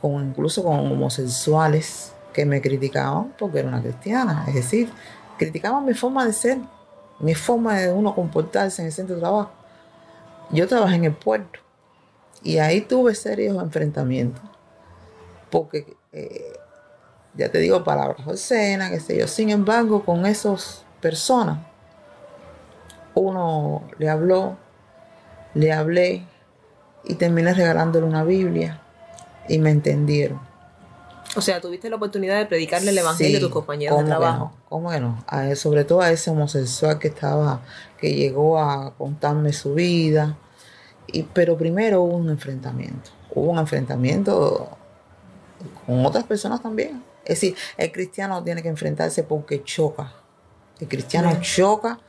con, 0.00 0.28
incluso 0.28 0.62
con 0.62 0.78
homosexuales 0.78 2.12
que 2.32 2.44
me 2.44 2.60
criticaban 2.60 3.34
porque 3.38 3.60
era 3.60 3.68
una 3.68 3.80
cristiana. 3.82 4.44
Es 4.48 4.54
decir, 4.54 4.90
criticaban 5.38 5.84
mi 5.84 5.94
forma 5.94 6.24
de 6.26 6.32
ser, 6.32 6.58
mi 7.18 7.34
forma 7.34 7.78
de 7.78 7.92
uno 7.92 8.14
comportarse 8.14 8.82
en 8.82 8.86
el 8.86 8.92
centro 8.92 9.16
de 9.16 9.20
trabajo. 9.22 9.50
Yo 10.50 10.66
trabajé 10.68 10.96
en 10.96 11.04
el 11.04 11.12
puerto 11.14 11.60
y 12.42 12.58
ahí 12.58 12.80
tuve 12.80 13.14
serios 13.14 13.62
enfrentamientos 13.62 14.42
porque 15.50 15.96
eh, 16.12 16.52
ya 17.34 17.50
te 17.50 17.58
digo 17.58 17.84
palabras 17.84 18.26
obscenas, 18.26 18.90
qué 18.90 19.00
sé 19.00 19.18
yo. 19.18 19.26
Sin 19.28 19.50
embargo, 19.50 20.04
con 20.04 20.26
esas 20.26 20.84
personas, 21.00 21.58
uno 23.14 23.82
le 23.98 24.08
habló, 24.08 24.56
le 25.54 25.72
hablé 25.72 26.24
y 27.04 27.14
terminé 27.14 27.54
regalándole 27.54 28.06
una 28.06 28.24
Biblia 28.24 28.80
y 29.48 29.58
me 29.58 29.70
entendieron. 29.70 30.40
O 31.36 31.40
sea, 31.40 31.60
tuviste 31.60 31.88
la 31.88 31.96
oportunidad 31.96 32.38
de 32.38 32.46
predicarle 32.46 32.90
el 32.90 32.98
evangelio 32.98 33.38
a 33.38 33.40
tus 33.40 33.50
compañeros 33.50 33.98
de 33.98 34.02
¿cómo 34.02 34.04
que 34.04 34.08
trabajo. 34.18 34.38
no? 34.44 34.52
¿Cómo 34.68 34.90
que 34.90 35.00
no? 35.00 35.24
A- 35.28 35.54
sobre 35.54 35.84
todo 35.84 36.00
a 36.00 36.10
ese 36.10 36.30
homosexual 36.30 36.98
que 36.98 37.08
estaba, 37.08 37.60
que 37.98 38.14
llegó 38.14 38.58
a 38.58 38.92
contarme 38.96 39.52
su 39.52 39.74
vida. 39.74 40.36
Y, 41.06 41.22
pero 41.22 41.56
primero 41.56 42.02
hubo 42.02 42.16
un 42.16 42.30
enfrentamiento. 42.30 43.10
Hubo 43.32 43.50
un 43.50 43.58
enfrentamiento 43.58 44.68
con 45.86 46.04
otras 46.04 46.24
personas 46.24 46.60
también. 46.62 47.02
Es 47.30 47.40
decir, 47.40 47.56
el 47.76 47.92
cristiano 47.92 48.42
tiene 48.42 48.60
que 48.60 48.68
enfrentarse 48.68 49.22
porque 49.22 49.62
choca. 49.62 50.12
El 50.80 50.88
cristiano 50.88 51.32
choca 51.40 52.00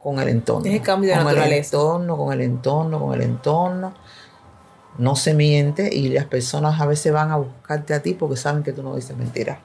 con 0.00 0.20
el 0.20 0.28
entorno. 0.28 0.64
Es 0.64 0.74
el 0.74 0.80
cambio 0.80 1.10
de 1.10 1.16
con 1.16 1.24
naturaleza. 1.24 1.54
el 1.54 1.64
entorno, 1.64 2.16
con 2.16 2.32
el 2.32 2.40
entorno, 2.40 3.00
con 3.00 3.14
el 3.14 3.22
entorno. 3.22 3.94
No 4.96 5.16
se 5.16 5.34
miente 5.34 5.92
y 5.92 6.10
las 6.10 6.26
personas 6.26 6.80
a 6.80 6.86
veces 6.86 7.12
van 7.12 7.32
a 7.32 7.36
buscarte 7.36 7.94
a 7.94 8.02
ti 8.02 8.14
porque 8.14 8.36
saben 8.36 8.62
que 8.62 8.72
tú 8.72 8.84
no 8.84 8.94
dices 8.94 9.16
mentiras. 9.16 9.58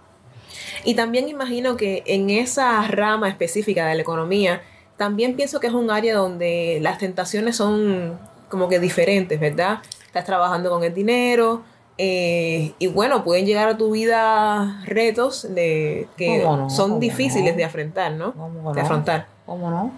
Y 0.84 0.96
también 0.96 1.30
imagino 1.30 1.78
que 1.78 2.02
en 2.08 2.32
esa 2.32 2.82
rama 2.88 3.30
específica 3.30 3.86
de 3.86 3.94
la 3.94 4.02
economía, 4.02 4.64
también 4.98 5.36
pienso 5.36 5.60
que 5.60 5.68
es 5.68 5.74
un 5.74 5.92
área 5.92 6.16
donde 6.16 6.80
las 6.82 6.98
tentaciones 6.98 7.58
son 7.58 8.18
como 8.48 8.70
que 8.70 8.80
diferentes, 8.80 9.40
¿verdad? 9.40 9.84
Estás 10.08 10.26
trabajando 10.26 10.72
con 10.72 10.84
el 10.84 10.96
dinero 10.96 11.64
eh, 12.02 12.72
y 12.80 12.88
bueno, 12.88 13.26
pueden 13.26 13.46
llegar 13.46 13.68
a 13.68 13.76
tu 13.76 13.92
vida 13.92 14.82
retos 14.86 15.54
de, 15.54 16.08
que 16.16 16.42
son 16.42 16.70
¿Cómo 16.70 17.00
difíciles 17.00 17.52
no? 17.52 17.58
de 17.58 17.64
afrontar, 17.66 18.14
¿no? 18.14 18.34
¿Cómo 18.34 18.72
que 18.72 18.76
De 18.78 18.82
no? 18.82 18.86
afrontar. 18.86 19.28
¿Cómo 19.46 19.70
no? 19.70 19.92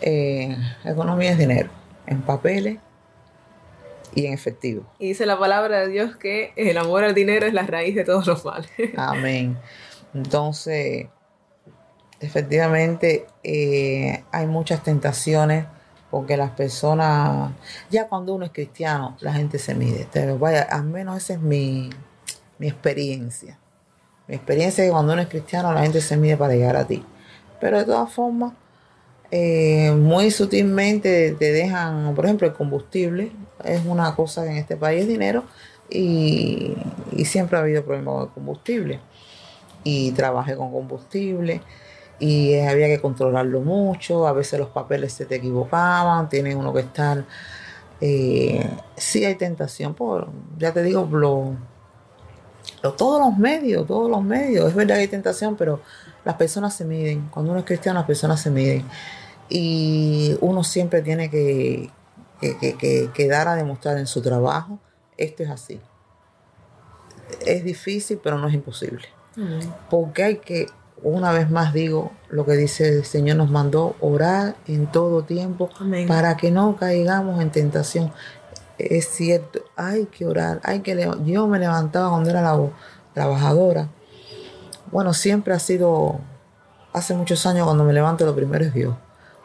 Eh, 0.00 0.56
economía 0.86 1.32
es 1.32 1.36
dinero, 1.36 1.68
en 2.06 2.22
papeles 2.22 2.78
y 4.14 4.24
en 4.24 4.32
efectivo. 4.32 4.84
Y 4.98 5.08
dice 5.08 5.26
la 5.26 5.38
palabra 5.38 5.80
de 5.80 5.88
Dios 5.88 6.16
que 6.16 6.54
el 6.56 6.78
amor 6.78 7.04
al 7.04 7.12
dinero 7.12 7.44
es 7.44 7.52
la 7.52 7.66
raíz 7.66 7.94
de 7.94 8.04
todos 8.04 8.26
los 8.26 8.42
males. 8.46 8.70
Amén. 8.96 9.58
Entonces, 10.14 11.08
efectivamente, 12.20 13.26
eh, 13.42 14.24
hay 14.32 14.46
muchas 14.46 14.82
tentaciones 14.82 15.66
porque 16.10 16.36
las 16.36 16.50
personas, 16.52 17.52
ya 17.90 18.08
cuando 18.08 18.34
uno 18.34 18.44
es 18.44 18.52
cristiano, 18.52 19.16
la 19.20 19.32
gente 19.32 19.58
se 19.58 19.74
mide. 19.74 20.08
Pero 20.12 20.38
vaya, 20.38 20.62
al 20.62 20.84
menos 20.84 21.16
esa 21.18 21.34
es 21.34 21.40
mi, 21.40 21.90
mi 22.58 22.68
experiencia. 22.68 23.58
Mi 24.26 24.34
experiencia 24.36 24.84
es 24.84 24.88
que 24.88 24.92
cuando 24.92 25.12
uno 25.12 25.22
es 25.22 25.28
cristiano, 25.28 25.72
la 25.72 25.82
gente 25.82 26.00
se 26.00 26.16
mide 26.16 26.36
para 26.36 26.54
llegar 26.54 26.76
a 26.76 26.86
ti. 26.86 27.04
Pero 27.60 27.78
de 27.78 27.84
todas 27.84 28.10
formas, 28.12 28.52
eh, 29.30 29.92
muy 29.92 30.30
sutilmente 30.30 31.32
te 31.32 31.52
dejan, 31.52 32.14
por 32.14 32.24
ejemplo, 32.24 32.46
el 32.46 32.54
combustible 32.54 33.32
es 33.64 33.84
una 33.84 34.14
cosa 34.14 34.44
que 34.44 34.50
en 34.50 34.56
este 34.56 34.76
país 34.76 35.02
es 35.02 35.08
dinero 35.08 35.44
y, 35.90 36.74
y 37.12 37.24
siempre 37.26 37.58
ha 37.58 37.60
habido 37.60 37.84
problemas 37.84 38.14
con 38.14 38.22
el 38.22 38.28
combustible. 38.30 39.00
Y 39.84 40.12
trabajé 40.12 40.56
con 40.56 40.72
combustible 40.72 41.60
y 42.18 42.58
había 42.58 42.86
que 42.86 43.00
controlarlo 43.00 43.60
mucho, 43.60 44.26
a 44.26 44.32
veces 44.32 44.58
los 44.58 44.68
papeles 44.70 45.12
se 45.12 45.26
te 45.26 45.36
equivocaban, 45.36 46.28
tiene 46.28 46.54
uno 46.54 46.72
que 46.72 46.80
estar... 46.80 47.24
Eh, 48.00 48.68
sí 48.96 49.24
hay 49.24 49.34
tentación, 49.34 49.94
por, 49.94 50.28
ya 50.56 50.72
te 50.72 50.82
digo, 50.84 51.08
lo, 51.10 51.56
todos 52.96 53.20
los 53.20 53.38
medios, 53.38 53.86
todos 53.86 54.10
los 54.10 54.22
medios. 54.22 54.68
Es 54.68 54.74
verdad 54.74 54.96
que 54.96 55.02
hay 55.02 55.08
tentación, 55.08 55.56
pero 55.56 55.80
las 56.24 56.36
personas 56.36 56.74
se 56.74 56.84
miden. 56.84 57.28
Cuando 57.28 57.52
uno 57.52 57.60
es 57.60 57.66
cristiano, 57.66 57.98
las 57.98 58.06
personas 58.06 58.40
se 58.40 58.50
miden. 58.50 58.84
Y 59.48 60.36
uno 60.40 60.62
siempre 60.62 61.02
tiene 61.02 61.30
que, 61.30 61.90
que, 62.40 63.28
dar 63.28 63.48
a 63.48 63.54
demostrar 63.54 63.98
en 63.98 64.06
su 64.06 64.20
trabajo, 64.20 64.78
esto 65.16 65.42
es 65.42 65.50
así. 65.50 65.80
Es 67.44 67.64
difícil, 67.64 68.20
pero 68.22 68.38
no 68.38 68.48
es 68.48 68.54
imposible. 68.54 69.08
Porque 69.88 70.22
hay 70.24 70.36
que, 70.38 70.66
una 71.02 71.32
vez 71.32 71.50
más 71.50 71.72
digo, 71.72 72.12
lo 72.28 72.44
que 72.44 72.52
dice 72.52 72.88
el 72.88 73.04
Señor 73.04 73.36
nos 73.36 73.50
mandó, 73.50 73.96
orar 74.00 74.56
en 74.66 74.90
todo 74.90 75.22
tiempo 75.22 75.70
para 76.06 76.36
que 76.36 76.50
no 76.50 76.76
caigamos 76.76 77.40
en 77.40 77.50
tentación 77.50 78.12
es 78.78 79.08
cierto, 79.08 79.60
hay 79.76 80.06
que 80.06 80.24
orar, 80.24 80.60
hay 80.62 80.80
que 80.80 81.10
yo 81.24 81.46
me 81.48 81.58
levantaba 81.58 82.10
cuando 82.10 82.30
era 82.30 82.40
la 82.40 82.70
trabajadora. 83.12 83.88
Bueno, 84.90 85.12
siempre 85.12 85.52
ha 85.52 85.58
sido, 85.58 86.20
hace 86.92 87.14
muchos 87.14 87.44
años 87.46 87.66
cuando 87.66 87.84
me 87.84 87.92
levanto 87.92 88.24
lo 88.24 88.34
primero 88.34 88.64
es 88.64 88.72
Dios, 88.72 88.94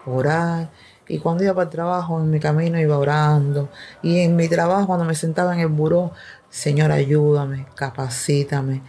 orar. 0.06 0.70
Y 1.08 1.20
cuando 1.20 1.44
iba 1.44 1.54
para 1.54 1.66
el 1.66 1.70
trabajo, 1.70 2.20
en 2.20 2.30
mi 2.30 2.40
camino 2.40 2.80
iba 2.80 2.98
orando. 2.98 3.70
Y 4.02 4.20
en 4.20 4.38
mi 4.38 4.48
trabajo, 4.48 4.88
cuando 4.88 5.04
me 5.04 5.16
sentaba 5.16 5.54
en 5.54 5.60
el 5.60 5.68
buró, 5.68 6.14
Señor, 6.50 6.92
ayúdame, 6.92 7.66
capacítame. 7.76 8.82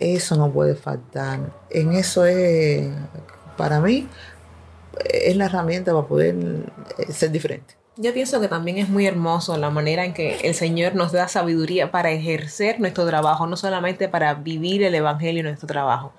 Eso 0.00 0.36
no 0.36 0.50
puede 0.50 0.74
faltar. 0.74 1.40
En 1.70 1.92
eso 1.92 2.24
es, 2.24 2.88
para 3.56 3.80
mí, 3.80 4.08
es 5.04 5.36
la 5.36 5.46
herramienta 5.46 5.92
para 5.92 6.06
poder 6.06 6.36
eh, 6.98 7.12
ser 7.12 7.30
diferente. 7.30 7.74
Yo 7.96 8.14
pienso 8.14 8.40
que 8.40 8.46
también 8.46 8.78
es 8.78 8.88
muy 8.88 9.06
hermoso 9.06 9.56
la 9.56 9.70
manera 9.70 10.04
en 10.04 10.14
que 10.14 10.36
el 10.44 10.54
Señor 10.54 10.94
nos 10.94 11.10
da 11.10 11.26
sabiduría 11.26 11.90
para 11.90 12.12
ejercer 12.12 12.78
nuestro 12.78 13.04
trabajo, 13.06 13.48
no 13.48 13.56
solamente 13.56 14.08
para 14.08 14.34
vivir 14.34 14.84
el 14.84 14.94
Evangelio 14.94 15.40
en 15.40 15.46
nuestro 15.46 15.66
trabajo. 15.66 16.12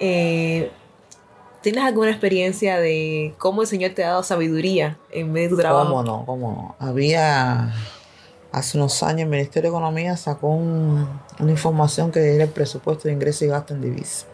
Eh, 0.00 0.70
¿Tienes 1.62 1.82
alguna 1.82 2.10
experiencia 2.10 2.78
de 2.78 3.34
cómo 3.38 3.62
el 3.62 3.68
Señor 3.68 3.92
te 3.92 4.04
ha 4.04 4.08
dado 4.08 4.22
sabiduría 4.22 4.98
en 5.10 5.32
medio 5.32 5.48
de 5.48 5.54
tu 5.54 5.60
trabajo? 5.62 5.88
¿Cómo 5.88 6.02
no? 6.02 6.26
¿Cómo 6.26 6.76
no? 6.78 6.86
Había, 6.86 7.72
hace 8.54 8.78
unos 8.78 9.02
años, 9.02 9.22
el 9.22 9.28
Ministerio 9.28 9.70
de 9.70 9.76
Economía 9.76 10.16
sacó 10.16 10.48
una 10.48 11.50
información 11.50 12.12
que 12.12 12.34
era 12.34 12.44
el 12.44 12.50
presupuesto 12.50 13.08
de 13.08 13.14
ingreso 13.14 13.44
y 13.44 13.48
gasto 13.48 13.74
en 13.74 13.82
divisas. 13.82 14.26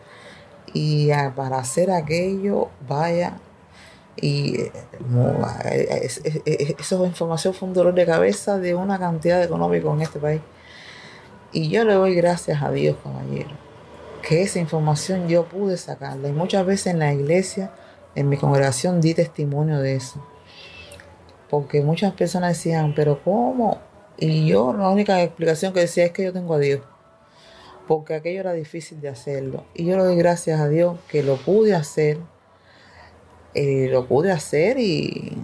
Y 0.73 1.09
para 1.35 1.59
hacer 1.59 1.91
aquello, 1.91 2.69
vaya, 2.87 3.39
y 4.21 4.61
eh, 4.61 4.73
esa 6.79 6.97
información 6.97 7.55
fue 7.55 7.69
un 7.69 7.75
dolor 7.75 7.95
de 7.95 8.05
cabeza 8.05 8.59
de 8.59 8.75
una 8.75 8.99
cantidad 8.99 9.43
económica 9.43 9.91
en 9.91 10.03
este 10.03 10.19
país. 10.19 10.43
Y 11.53 11.69
yo 11.71 11.85
le 11.85 11.95
doy 11.95 12.15
gracias 12.15 12.63
a 12.63 12.71
Dios, 12.71 12.97
caballero, 13.03 13.51
que 14.23 14.43
esa 14.43 14.59
información 14.59 15.29
yo 15.29 15.47
pude 15.47 15.77
sacarla. 15.79 16.29
Y 16.29 16.33
muchas 16.33 16.67
veces 16.67 16.89
en 16.89 16.99
la 16.99 17.13
iglesia, 17.13 17.73
en 18.15 18.29
mi 18.29 18.37
congregación, 18.37 19.01
di 19.01 19.15
testimonio 19.15 19.81
de 19.81 19.97
eso. 19.97 20.25
Porque 21.49 21.81
muchas 21.83 22.13
personas 22.13 22.57
decían, 22.57 22.95
pero 22.95 23.21
¿cómo? 23.25 23.90
Y 24.21 24.47
yo 24.47 24.73
la 24.73 24.89
única 24.89 25.23
explicación 25.23 25.73
que 25.73 25.81
decía 25.81 26.05
es 26.05 26.13
que 26.13 26.25
yo 26.25 26.33
tengo 26.33 26.55
a 26.55 26.59
Dios. 26.59 26.83
Porque 27.89 28.15
aquello 28.15 28.41
era 28.41 28.53
difícil 28.53 29.01
de 29.01 29.09
hacerlo. 29.09 29.65
Y 29.75 29.87
yo 29.87 29.97
le 29.97 30.05
doy 30.05 30.17
gracias 30.17 30.61
a 30.61 30.69
Dios 30.69 30.97
que 31.09 31.25
lo 31.25 31.37
pude 31.37 31.75
hacer 31.75 32.19
eh, 33.55 33.89
lo 33.91 34.07
pude 34.07 34.31
hacer 34.31 34.79
y, 34.79 35.37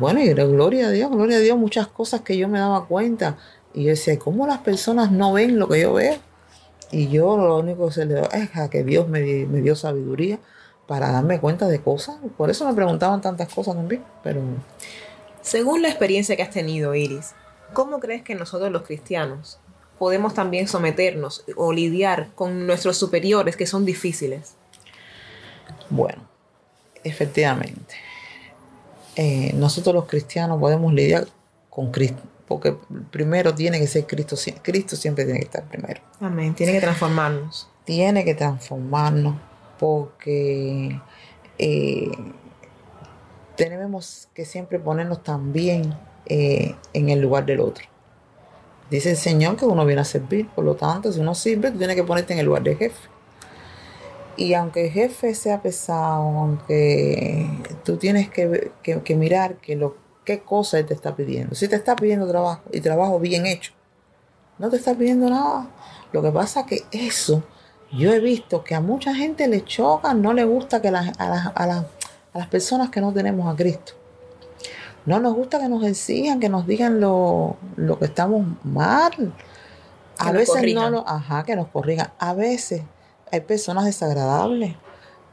bueno, 0.00 0.20
y 0.20 0.32
gloria 0.32 0.88
a 0.88 0.90
Dios, 0.90 1.10
gloria 1.10 1.36
a 1.36 1.40
Dios, 1.40 1.56
muchas 1.56 1.86
cosas 1.86 2.22
que 2.22 2.36
yo 2.36 2.48
me 2.48 2.58
daba 2.58 2.86
cuenta. 2.86 3.38
Y 3.74 3.84
yo 3.84 3.90
decía, 3.90 4.18
¿cómo 4.18 4.46
las 4.46 4.58
personas 4.58 5.12
no 5.12 5.32
ven 5.32 5.58
lo 5.58 5.68
que 5.68 5.80
yo 5.80 5.94
veo? 5.94 6.16
Y 6.90 7.08
yo 7.08 7.36
lo 7.36 7.58
único 7.58 7.86
que 7.86 7.94
se 7.94 8.06
le 8.06 8.14
da 8.14 8.28
es 8.32 8.54
a 8.56 8.68
que 8.68 8.82
Dios 8.82 9.08
me, 9.08 9.20
me 9.46 9.60
dio 9.60 9.76
sabiduría 9.76 10.38
para 10.86 11.10
darme 11.12 11.40
cuenta 11.40 11.68
de 11.68 11.80
cosas. 11.80 12.16
Por 12.36 12.50
eso 12.50 12.66
me 12.66 12.74
preguntaban 12.74 13.20
tantas 13.20 13.52
cosas 13.52 13.76
también. 13.76 14.02
Pero... 14.22 14.40
Según 15.40 15.82
la 15.82 15.88
experiencia 15.88 16.36
que 16.36 16.42
has 16.42 16.50
tenido, 16.50 16.94
Iris, 16.94 17.34
¿cómo 17.72 18.00
crees 18.00 18.22
que 18.22 18.34
nosotros 18.34 18.70
los 18.70 18.82
cristianos 18.82 19.58
podemos 19.98 20.34
también 20.34 20.68
someternos 20.68 21.44
o 21.56 21.72
lidiar 21.72 22.30
con 22.34 22.66
nuestros 22.66 22.96
superiores 22.96 23.56
que 23.56 23.66
son 23.66 23.84
difíciles? 23.84 24.54
Bueno, 25.90 26.22
efectivamente, 27.04 27.94
eh, 29.16 29.52
nosotros 29.54 29.94
los 29.94 30.06
cristianos 30.06 30.58
podemos 30.58 30.92
lidiar 30.92 31.28
con 31.70 31.90
Cristo, 31.90 32.22
porque 32.48 32.76
primero 33.10 33.54
tiene 33.54 33.78
que 33.78 33.86
ser 33.86 34.06
Cristo, 34.06 34.36
Cristo 34.62 34.96
siempre 34.96 35.24
tiene 35.24 35.40
que 35.40 35.46
estar 35.46 35.64
primero. 35.64 36.00
Amén, 36.20 36.54
tiene 36.54 36.72
que 36.72 36.80
transformarnos. 36.80 37.68
Tiene 37.84 38.24
que 38.24 38.34
transformarnos 38.34 39.36
porque 39.78 41.00
eh, 41.58 42.10
tenemos 43.56 44.28
que 44.34 44.44
siempre 44.44 44.78
ponernos 44.78 45.22
también 45.22 45.94
eh, 46.26 46.74
en 46.92 47.08
el 47.08 47.20
lugar 47.20 47.46
del 47.46 47.60
otro. 47.60 47.84
Dice 48.90 49.10
el 49.10 49.16
Señor 49.16 49.56
que 49.56 49.64
uno 49.64 49.86
viene 49.86 50.02
a 50.02 50.04
servir, 50.04 50.48
por 50.48 50.64
lo 50.64 50.74
tanto, 50.74 51.12
si 51.12 51.20
uno 51.20 51.34
sirve, 51.34 51.70
tú 51.70 51.78
tienes 51.78 51.96
que 51.96 52.04
ponerte 52.04 52.34
en 52.34 52.40
el 52.40 52.46
lugar 52.46 52.62
del 52.62 52.76
jefe. 52.76 53.08
Y 54.36 54.54
aunque 54.54 54.86
el 54.86 54.92
jefe 54.92 55.34
sea 55.34 55.60
pesado, 55.60 56.22
aunque 56.22 57.48
tú 57.84 57.96
tienes 57.96 58.28
que, 58.30 59.14
mirar 59.16 59.56
que 59.56 59.76
lo, 59.76 59.96
qué 60.24 60.40
cosa 60.40 60.78
él 60.78 60.86
te 60.86 60.94
está 60.94 61.14
pidiendo. 61.14 61.54
Si 61.54 61.68
te 61.68 61.76
está 61.76 61.96
pidiendo 61.96 62.26
trabajo 62.26 62.62
y 62.72 62.80
trabajo 62.80 63.18
bien 63.18 63.46
hecho, 63.46 63.72
no 64.58 64.70
te 64.70 64.76
está 64.76 64.94
pidiendo 64.94 65.28
nada. 65.28 65.68
Lo 66.12 66.22
que 66.22 66.30
pasa 66.30 66.60
es 66.60 66.66
que 66.66 67.06
eso, 67.06 67.42
yo 67.92 68.12
he 68.12 68.20
visto 68.20 68.64
que 68.64 68.74
a 68.74 68.80
mucha 68.80 69.14
gente 69.14 69.48
le 69.48 69.64
choca, 69.64 70.14
no 70.14 70.32
le 70.32 70.44
gusta 70.44 70.80
que 70.80 70.88
a, 70.88 70.92
las, 70.92 71.12
a, 71.18 71.84
las, 72.34 72.46
personas 72.48 72.90
que 72.90 73.00
no 73.00 73.12
tenemos 73.12 73.52
a 73.52 73.56
Cristo. 73.56 73.94
No 75.04 75.18
nos 75.20 75.34
gusta 75.34 75.58
que 75.58 75.68
nos 75.68 75.84
exijan, 75.84 76.40
que 76.40 76.48
nos 76.48 76.66
digan 76.66 77.00
lo, 77.00 77.56
lo 77.76 77.98
que 77.98 78.04
estamos 78.04 78.46
mal. 78.62 79.32
A 80.18 80.32
veces 80.32 80.74
no 80.74 80.90
lo, 80.90 81.08
ajá, 81.08 81.42
que 81.44 81.56
nos 81.56 81.68
corrijan. 81.68 82.12
A 82.18 82.34
veces 82.34 82.82
hay 83.30 83.40
personas 83.40 83.84
desagradables. 83.84 84.76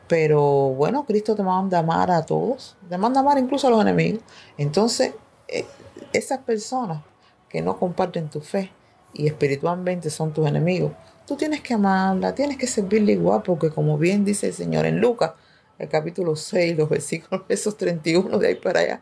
Pero 0.08 0.42
bueno, 0.72 1.06
Cristo 1.06 1.36
te 1.36 1.44
manda 1.44 1.78
a 1.78 1.82
amar 1.82 2.10
a 2.10 2.26
todos, 2.26 2.76
te 2.90 2.98
manda 2.98 3.20
a 3.20 3.22
amar 3.22 3.38
incluso 3.38 3.68
a 3.68 3.70
los 3.70 3.80
enemigos. 3.80 4.24
Entonces, 4.58 5.14
eh, 5.48 5.68
esas 6.14 6.40
personas 6.40 7.04
que 7.48 7.62
no 7.62 7.78
comparten 7.78 8.28
tu 8.28 8.42
fe 8.42 8.72
y 9.14 9.28
espiritualmente 9.28 10.10
son 10.10 10.34
tus 10.34 10.48
enemigos, 10.48 10.94
tú 11.28 11.36
tienes 11.36 11.62
que 11.62 11.76
amarla, 11.76 12.34
tienes 12.34 12.58
que 12.58 12.66
servirle 12.66 13.14
igual, 13.14 13.44
porque 13.44 13.70
como 13.70 14.00
bien 14.00 14.26
dice 14.26 14.48
el 14.48 14.54
Señor 14.54 14.88
en 14.88 15.00
Lucas, 15.00 15.34
el 15.78 15.88
capítulo 15.88 16.36
6, 16.36 16.76
los 16.76 16.90
versículos 16.90 17.46
esos 17.50 17.78
31 17.78 18.40
de 18.40 18.48
ahí 18.48 18.56
para 18.56 18.80
allá, 18.80 19.02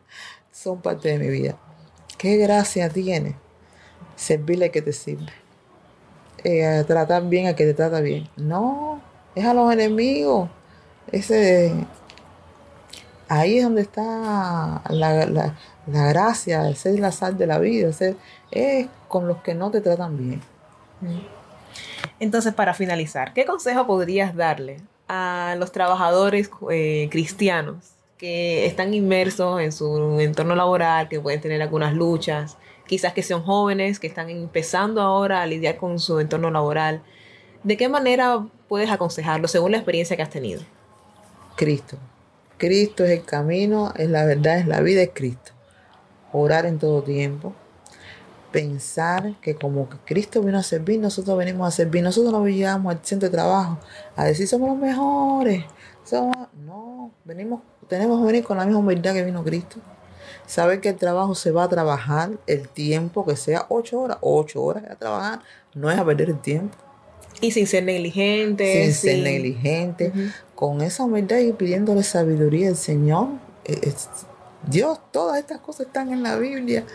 son 0.58 0.82
parte 0.82 1.10
de 1.10 1.20
mi 1.20 1.30
vida. 1.30 1.56
Qué 2.17 2.38
gracia 2.38 2.89
tiene 2.89 3.36
servirle 4.15 4.72
que 4.72 4.82
te 4.82 4.91
sirve. 4.91 5.32
Eh, 6.43 6.84
tratar 6.88 7.28
bien 7.28 7.48
a 7.48 7.56
que 7.56 7.65
te 7.65 7.74
trata 7.74 8.02
bien. 8.02 8.28
No, 8.36 9.02
es 9.36 9.46
a 9.46 9.54
los 9.54 9.72
enemigos. 9.72 10.50
Ese, 11.12 11.74
ahí 13.30 13.58
es 13.58 13.63
donde 13.63 13.82
está 13.82 14.82
la, 14.89 15.26
la, 15.26 15.56
gracia, 15.86 16.70
esa 16.70 16.89
es 16.89 17.00
la 17.00 17.12
sal 17.12 17.38
de 17.38 17.48
la 17.48 17.60
vida, 17.60 17.91
es 18.52 18.88
con 19.08 19.28
los 19.28 19.41
que 19.41 19.54
no 19.54 19.72
te 19.72 19.80
tratan 19.80 20.17
bien. 20.17 20.41
Entonces, 22.20 22.54
para 22.54 22.74
finalizar, 22.74 23.34
¿qué 23.34 23.46
consejo 23.46 23.88
podrías 23.88 24.36
darle 24.36 24.82
a 25.08 25.56
los 25.58 25.72
trabajadores 25.72 26.50
eh, 26.70 27.08
cristianos 27.10 27.96
que 28.17 28.65
están 28.65 28.93
inmersos 28.93 29.62
en 29.62 29.71
su 29.71 30.19
entorno 30.19 30.56
laboral, 30.56 31.08
que 31.08 31.19
pueden 31.19 31.39
tener 31.39 31.62
algunas 31.62 31.93
luchas, 31.93 32.58
quizás 32.88 33.13
que 33.13 33.21
sean 33.21 33.43
jóvenes, 33.43 33.99
que 33.99 34.08
están 34.08 34.30
empezando 34.30 35.01
ahora 35.01 35.41
a 35.41 35.45
lidiar 35.45 35.77
con 35.77 35.99
su 35.99 36.19
entorno 36.19 36.49
laboral. 36.49 37.03
¿De 37.63 37.77
qué 37.77 37.89
manera 37.89 38.47
puedes 38.67 38.89
aconsejarlo 38.89 39.47
según 39.47 39.71
la 39.71 39.77
experiencia 39.77 40.15
que 40.15 40.23
has 40.23 40.30
tenido? 40.30 40.62
Cristo. 41.56 41.97
Cristo 42.58 43.03
es 43.03 43.12
el 43.12 43.23
camino, 43.23 43.93
es 43.95 44.10
la 44.10 44.25
verdad, 44.25 44.58
es 44.58 44.67
la 44.67 44.82
vida, 44.82 45.01
es 45.01 45.12
Cristo. 45.13 45.51
Orar 46.32 46.65
en 46.65 46.80
todo 46.80 47.03
tiempo. 47.03 47.53
Pensar 48.51 49.36
que 49.41 49.56
como 49.56 49.88
Cristo 50.06 50.41
vino 50.41 50.58
a 50.58 50.63
servir, 50.63 50.99
nosotros 50.99 51.38
venimos 51.38 51.67
a 51.67 51.71
servir. 51.71 52.01
Nosotros 52.01 52.32
no 52.34 52.47
llegamos 52.47 52.95
al 52.95 53.03
centro 53.03 53.30
de 53.30 53.34
trabajo 53.34 53.77
a 54.15 54.25
decir 54.25 54.47
somos 54.47 54.69
los 54.69 54.77
mejores. 54.77 55.65
no, 56.65 57.12
venimos, 57.25 57.62
tenemos 57.88 58.19
que 58.19 58.26
venir 58.26 58.43
con 58.43 58.58
la 58.58 58.65
misma 58.65 58.80
humildad 58.80 59.13
que 59.13 59.23
vino 59.23 59.43
Cristo. 59.43 59.78
Saber 60.45 60.80
que 60.80 60.89
el 60.89 60.95
trabajo 60.95 61.36
se 61.36 61.52
va 61.52 61.63
a 61.63 61.69
trabajar 61.69 62.32
el 62.47 62.67
tiempo 62.69 63.26
que 63.26 63.36
sea, 63.36 63.65
ocho 63.69 64.00
horas, 64.00 64.17
ocho 64.21 64.63
horas 64.63 64.86
a 64.89 64.95
trabajar, 64.95 65.41
no 65.73 65.91
es 65.91 65.97
a 65.97 66.06
perder 66.06 66.30
el 66.30 66.39
tiempo. 66.39 66.76
Y 67.41 67.52
sin 67.52 67.67
ser 67.67 67.84
negligente. 67.84 68.86
Sin, 68.86 68.93
ser 68.93 69.23
negligente. 69.23 70.12
Con 70.56 70.82
esa 70.82 71.04
humildad 71.04 71.38
y 71.39 71.52
pidiéndole 71.54 72.04
sabiduría 72.04 72.69
al 72.69 72.78
Señor. 72.78 73.28
Eh, 73.65 73.93
Dios, 74.67 75.00
todas 75.12 75.38
estas 75.38 75.60
cosas 75.60 75.88
están 75.88 76.12
en 76.12 76.23
la 76.23 76.38
Biblia. 76.38 76.86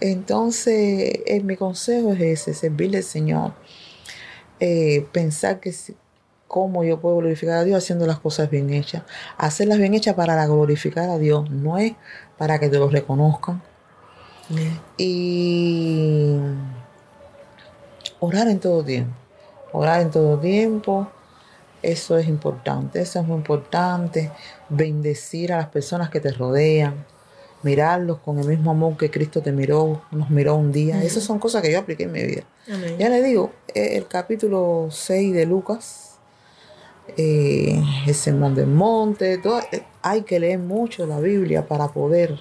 Entonces, 0.00 1.20
mi 1.42 1.56
consejo 1.56 2.12
es 2.12 2.20
ese, 2.20 2.54
servirle 2.54 2.98
al 2.98 3.04
Señor. 3.04 3.52
eh, 4.60 5.06
pensar 5.12 5.60
que 5.60 5.72
cómo 6.54 6.84
yo 6.84 7.00
puedo 7.00 7.16
glorificar 7.16 7.58
a 7.58 7.64
Dios 7.64 7.82
haciendo 7.82 8.06
las 8.06 8.20
cosas 8.20 8.48
bien 8.48 8.72
hechas. 8.72 9.02
Hacerlas 9.38 9.78
bien 9.78 9.92
hechas 9.92 10.14
para 10.14 10.46
glorificar 10.46 11.10
a 11.10 11.18
Dios, 11.18 11.50
no 11.50 11.78
es 11.78 11.94
para 12.38 12.60
que 12.60 12.68
te 12.68 12.78
lo 12.78 12.88
reconozcan. 12.88 13.60
Y 14.96 16.36
orar 18.20 18.46
en 18.46 18.60
todo 18.60 18.84
tiempo. 18.84 19.12
Orar 19.72 20.00
en 20.00 20.12
todo 20.12 20.38
tiempo. 20.38 21.08
Eso 21.82 22.16
es 22.18 22.28
importante, 22.28 23.00
eso 23.00 23.18
es 23.18 23.26
muy 23.26 23.38
importante. 23.38 24.30
Bendecir 24.68 25.52
a 25.52 25.56
las 25.56 25.70
personas 25.70 26.08
que 26.08 26.20
te 26.20 26.30
rodean. 26.30 27.04
Mirarlos 27.64 28.20
con 28.20 28.38
el 28.38 28.46
mismo 28.46 28.70
amor 28.70 28.96
que 28.96 29.10
Cristo 29.10 29.42
te 29.42 29.50
miró, 29.50 30.02
nos 30.12 30.30
miró 30.30 30.54
un 30.54 30.70
día. 30.70 31.02
Esas 31.02 31.24
son 31.24 31.40
cosas 31.40 31.62
que 31.62 31.72
yo 31.72 31.80
apliqué 31.80 32.04
en 32.04 32.12
mi 32.12 32.22
vida. 32.22 32.44
Amén. 32.72 32.96
Ya 32.96 33.08
le 33.08 33.24
digo, 33.24 33.50
eh, 33.74 33.96
el 33.96 34.06
capítulo 34.06 34.86
6 34.92 35.34
de 35.34 35.46
Lucas, 35.46 36.13
eh, 37.16 37.82
el 38.06 38.14
sermón 38.14 38.54
del 38.54 38.66
monte, 38.66 39.38
todo, 39.38 39.60
eh, 39.72 39.82
hay 40.02 40.22
que 40.22 40.40
leer 40.40 40.58
mucho 40.58 41.06
la 41.06 41.20
Biblia 41.20 41.66
para 41.66 41.88
poder 41.88 42.40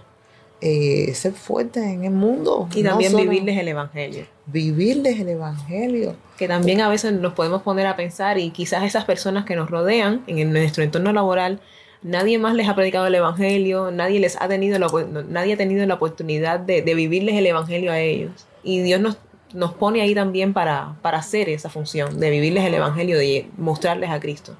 eh, 0.62 1.14
ser 1.14 1.34
fuerte 1.34 1.84
en 1.84 2.06
el 2.06 2.12
mundo. 2.12 2.70
Y 2.74 2.84
No 2.84 2.92
también 2.92 3.12
solo 3.12 3.24
vivirles 3.24 3.58
el 3.58 3.68
Evangelio. 3.68 4.26
vivirles 4.46 5.20
el 5.20 5.30
Evangelio. 5.30 6.16
que 6.38 6.48
también 6.48 6.82
a 6.82 6.90
veces 6.90 7.14
nos 7.14 7.34
podemos 7.34 7.62
poner 7.62 7.86
a 7.88 7.96
pensar 7.96 8.38
y 8.38 8.52
quizás 8.52 8.84
esas 8.84 9.06
personas 9.06 9.46
que 9.46 9.56
nos 9.56 9.70
rodean 9.70 10.24
en 10.28 10.52
nuestro 10.54 10.84
entorno 10.84 11.12
laboral, 11.12 11.60
nadie 12.02 12.40
más 12.40 12.56
les 12.56 12.68
ha 12.70 12.76
predicado 12.76 13.08
el 13.08 13.16
Evangelio, 13.16 13.92
nadie 13.92 14.20
les 14.20 14.42
ha 14.42 14.48
tenido 14.48 14.80
la, 14.80 14.88
nadie 15.28 15.54
ha 15.54 15.58
tenido 15.58 15.86
la 15.86 15.96
oportunidad 15.96 16.60
de, 16.60 16.82
de 16.82 16.96
vivirles 16.96 17.36
el 17.36 17.46
Evangelio 17.46 17.92
a 17.92 18.00
ellos. 18.00 18.32
Y 18.64 18.82
Dios 18.82 19.02
nos, 19.02 19.18
nos 19.54 19.74
pone 19.74 20.02
ahí 20.02 20.14
también 20.16 20.54
para, 20.54 20.96
para 21.02 21.20
hacer 21.20 21.50
esa 21.50 21.70
función, 21.70 22.20
de 22.20 22.30
vivirles 22.30 22.66
el 22.66 22.74
Evangelio, 22.74 23.18
de 23.18 23.50
mostrarles 23.58 24.10
a 24.10 24.20
Cristo. 24.20 24.56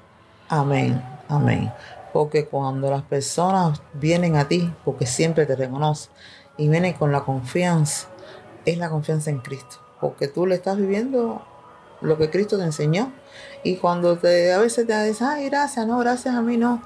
Amén, 0.48 1.02
amén. 1.28 1.72
Porque 2.12 2.46
cuando 2.46 2.90
las 2.90 3.02
personas 3.02 3.82
vienen 3.94 4.36
a 4.36 4.46
ti, 4.46 4.72
porque 4.84 5.06
siempre 5.06 5.46
te 5.46 5.56
reconocen, 5.56 6.12
y 6.56 6.68
vienen 6.68 6.92
con 6.92 7.10
la 7.10 7.22
confianza, 7.22 8.08
es 8.64 8.78
la 8.78 8.88
confianza 8.88 9.30
en 9.30 9.38
Cristo. 9.38 9.76
Porque 10.00 10.28
tú 10.28 10.46
le 10.46 10.54
estás 10.54 10.76
viviendo 10.76 11.42
lo 12.00 12.18
que 12.18 12.30
Cristo 12.30 12.58
te 12.58 12.64
enseñó. 12.64 13.12
Y 13.62 13.76
cuando 13.76 14.16
te, 14.16 14.52
a 14.52 14.58
veces 14.58 14.86
te 14.86 15.04
dices, 15.04 15.22
ay, 15.22 15.48
gracias, 15.48 15.86
no, 15.86 15.98
gracias 15.98 16.34
a 16.34 16.42
mí, 16.42 16.56
no. 16.56 16.82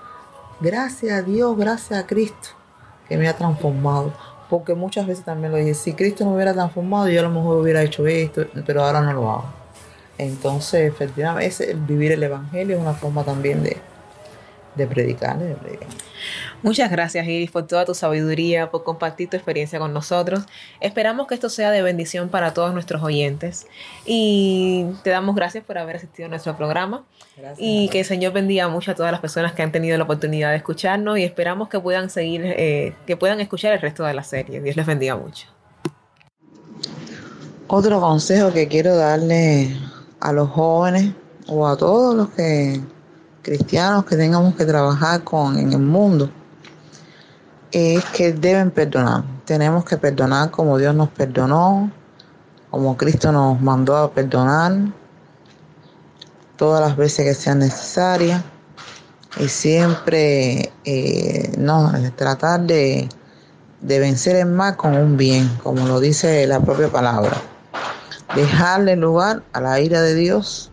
Gracias 0.60 1.12
a 1.12 1.22
Dios, 1.22 1.56
gracias 1.56 2.00
a 2.00 2.06
Cristo, 2.06 2.48
que 3.08 3.16
me 3.16 3.28
ha 3.28 3.36
transformado. 3.36 4.12
Porque 4.48 4.74
muchas 4.74 5.06
veces 5.06 5.24
también 5.24 5.52
lo 5.52 5.58
dije, 5.58 5.74
si 5.74 5.92
Cristo 5.92 6.24
me 6.24 6.34
hubiera 6.34 6.54
transformado, 6.54 7.08
yo 7.08 7.20
a 7.20 7.24
lo 7.24 7.30
mejor 7.30 7.58
hubiera 7.58 7.82
hecho 7.82 8.06
esto, 8.06 8.46
pero 8.66 8.82
ahora 8.82 9.00
no 9.02 9.12
lo 9.12 9.30
hago. 9.30 9.44
Entonces, 10.16 10.90
efectivamente, 10.90 11.74
vivir 11.86 12.12
el 12.12 12.22
Evangelio 12.22 12.76
es 12.76 12.82
una 12.82 12.94
forma 12.94 13.24
también 13.24 13.62
de, 13.62 13.76
de 14.74 14.86
predicar, 14.86 15.38
de 15.38 15.54
predicar. 15.54 15.88
Muchas 16.62 16.90
gracias 16.90 17.26
Iris 17.26 17.50
por 17.50 17.66
toda 17.66 17.84
tu 17.84 17.94
sabiduría, 17.94 18.70
por 18.70 18.84
compartir 18.84 19.30
tu 19.30 19.36
experiencia 19.36 19.78
con 19.78 19.92
nosotros. 19.92 20.44
Esperamos 20.80 21.26
que 21.26 21.34
esto 21.34 21.48
sea 21.48 21.70
de 21.70 21.82
bendición 21.82 22.28
para 22.28 22.54
todos 22.54 22.72
nuestros 22.74 23.02
oyentes 23.02 23.66
y 24.04 24.86
te 25.02 25.10
damos 25.10 25.34
gracias 25.34 25.64
por 25.64 25.78
haber 25.78 25.96
asistido 25.96 26.26
a 26.26 26.28
nuestro 26.28 26.56
programa 26.56 27.04
Gracias. 27.36 27.58
y 27.60 27.88
que 27.88 28.00
el 28.00 28.04
Señor 28.04 28.32
bendiga 28.32 28.68
mucho 28.68 28.90
a 28.90 28.94
todas 28.94 29.12
las 29.12 29.20
personas 29.20 29.52
que 29.52 29.62
han 29.62 29.72
tenido 29.72 29.96
la 29.96 30.04
oportunidad 30.04 30.50
de 30.50 30.56
escucharnos 30.56 31.18
y 31.18 31.24
esperamos 31.24 31.68
que 31.68 31.78
puedan 31.80 32.10
seguir, 32.10 32.42
eh, 32.44 32.94
que 33.06 33.16
puedan 33.16 33.40
escuchar 33.40 33.72
el 33.72 33.80
resto 33.80 34.04
de 34.04 34.14
la 34.14 34.24
serie. 34.24 34.60
Dios 34.60 34.76
les 34.76 34.86
bendiga 34.86 35.16
mucho. 35.16 35.46
Otro 37.66 38.00
consejo 38.00 38.52
que 38.52 38.66
quiero 38.66 38.96
darle 38.96 39.76
a 40.20 40.32
los 40.32 40.48
jóvenes 40.48 41.12
o 41.48 41.66
a 41.68 41.76
todos 41.76 42.14
los 42.14 42.30
que 42.30 42.80
cristianos 43.48 44.04
que 44.04 44.16
tengamos 44.16 44.54
que 44.56 44.66
trabajar 44.66 45.24
con 45.24 45.58
en 45.58 45.72
el 45.72 45.78
mundo 45.78 46.30
es 47.72 48.04
que 48.06 48.32
deben 48.34 48.70
perdonar. 48.70 49.24
Tenemos 49.46 49.86
que 49.86 49.96
perdonar 49.96 50.50
como 50.50 50.76
Dios 50.76 50.94
nos 50.94 51.08
perdonó, 51.08 51.90
como 52.70 52.96
Cristo 52.98 53.32
nos 53.32 53.58
mandó 53.60 53.96
a 53.96 54.12
perdonar 54.12 54.92
todas 56.56 56.86
las 56.86 56.94
veces 56.96 57.24
que 57.24 57.34
sean 57.34 57.60
necesarias 57.60 58.42
y 59.38 59.48
siempre 59.48 60.70
eh, 60.84 61.52
no 61.56 61.90
tratar 62.16 62.60
de, 62.60 63.08
de 63.80 63.98
vencer 63.98 64.36
el 64.36 64.46
mal 64.46 64.76
con 64.76 64.94
un 64.94 65.16
bien, 65.16 65.48
como 65.62 65.86
lo 65.86 66.00
dice 66.00 66.46
la 66.46 66.60
propia 66.60 66.88
palabra 66.88 67.36
dejarle 68.34 68.94
lugar 68.96 69.42
a 69.54 69.60
la 69.62 69.80
ira 69.80 70.02
de 70.02 70.14
Dios. 70.14 70.70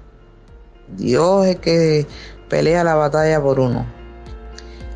Dios 0.89 1.47
es 1.47 1.55
que 1.57 2.05
pelea 2.49 2.83
la 2.83 2.95
batalla 2.95 3.41
por 3.41 3.59
uno. 3.59 3.85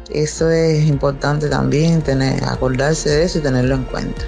Eso 0.10 0.50
es 0.50 0.88
importante 0.88 1.50
también, 1.50 2.02
tener, 2.02 2.44
acordarse 2.44 3.10
de 3.10 3.24
eso 3.24 3.40
y 3.40 3.42
tenerlo 3.42 3.76
en 3.76 3.84
cuenta. 3.84 4.24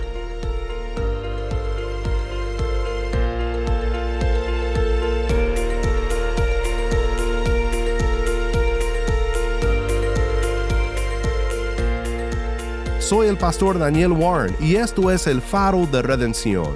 Soy 13.12 13.28
el 13.28 13.38
pastor 13.38 13.78
Daniel 13.78 14.14
Warren 14.14 14.56
y 14.62 14.76
esto 14.76 15.12
es 15.12 15.28
el 15.28 15.42
faro 15.42 15.86
de 15.86 16.02
redención. 16.02 16.76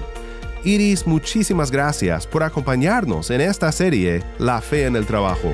Iris, 0.65 1.07
muchísimas 1.07 1.71
gracias 1.71 2.27
por 2.27 2.43
acompañarnos 2.43 3.29
en 3.29 3.39
esta 3.39 3.71
serie 3.71 4.21
La 4.37 4.59
fe 4.59 4.85
en 4.85 4.97
el 4.97 5.05
trabajo. 5.05 5.53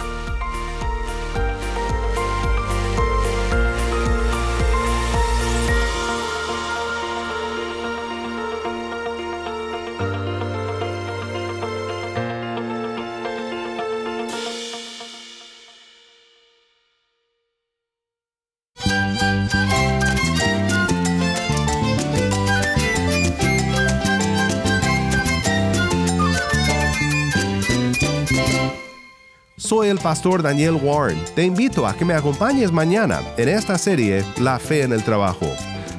Soy 29.71 29.87
el 29.87 29.99
pastor 29.99 30.43
Daniel 30.43 30.77
Warren. 30.83 31.17
Te 31.33 31.45
invito 31.45 31.87
a 31.87 31.95
que 31.95 32.03
me 32.03 32.13
acompañes 32.13 32.73
mañana 32.73 33.21
en 33.37 33.47
esta 33.47 33.77
serie 33.77 34.21
La 34.37 34.59
fe 34.59 34.81
en 34.81 34.91
el 34.91 35.01
trabajo. 35.01 35.47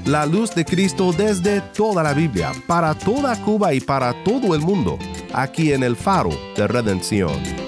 la 0.04 0.26
luz 0.26 0.54
de 0.54 0.66
Cristo 0.66 1.10
desde 1.10 1.62
toda 1.62 2.02
la 2.02 2.12
Biblia, 2.12 2.52
para 2.66 2.92
toda 2.92 3.34
Cuba 3.40 3.72
y 3.72 3.80
para 3.80 4.12
todo 4.24 4.54
el 4.54 4.60
mundo, 4.60 4.98
aquí 5.32 5.72
en 5.72 5.84
el 5.84 5.96
faro 5.96 6.28
de 6.54 6.68
redención. 6.68 7.61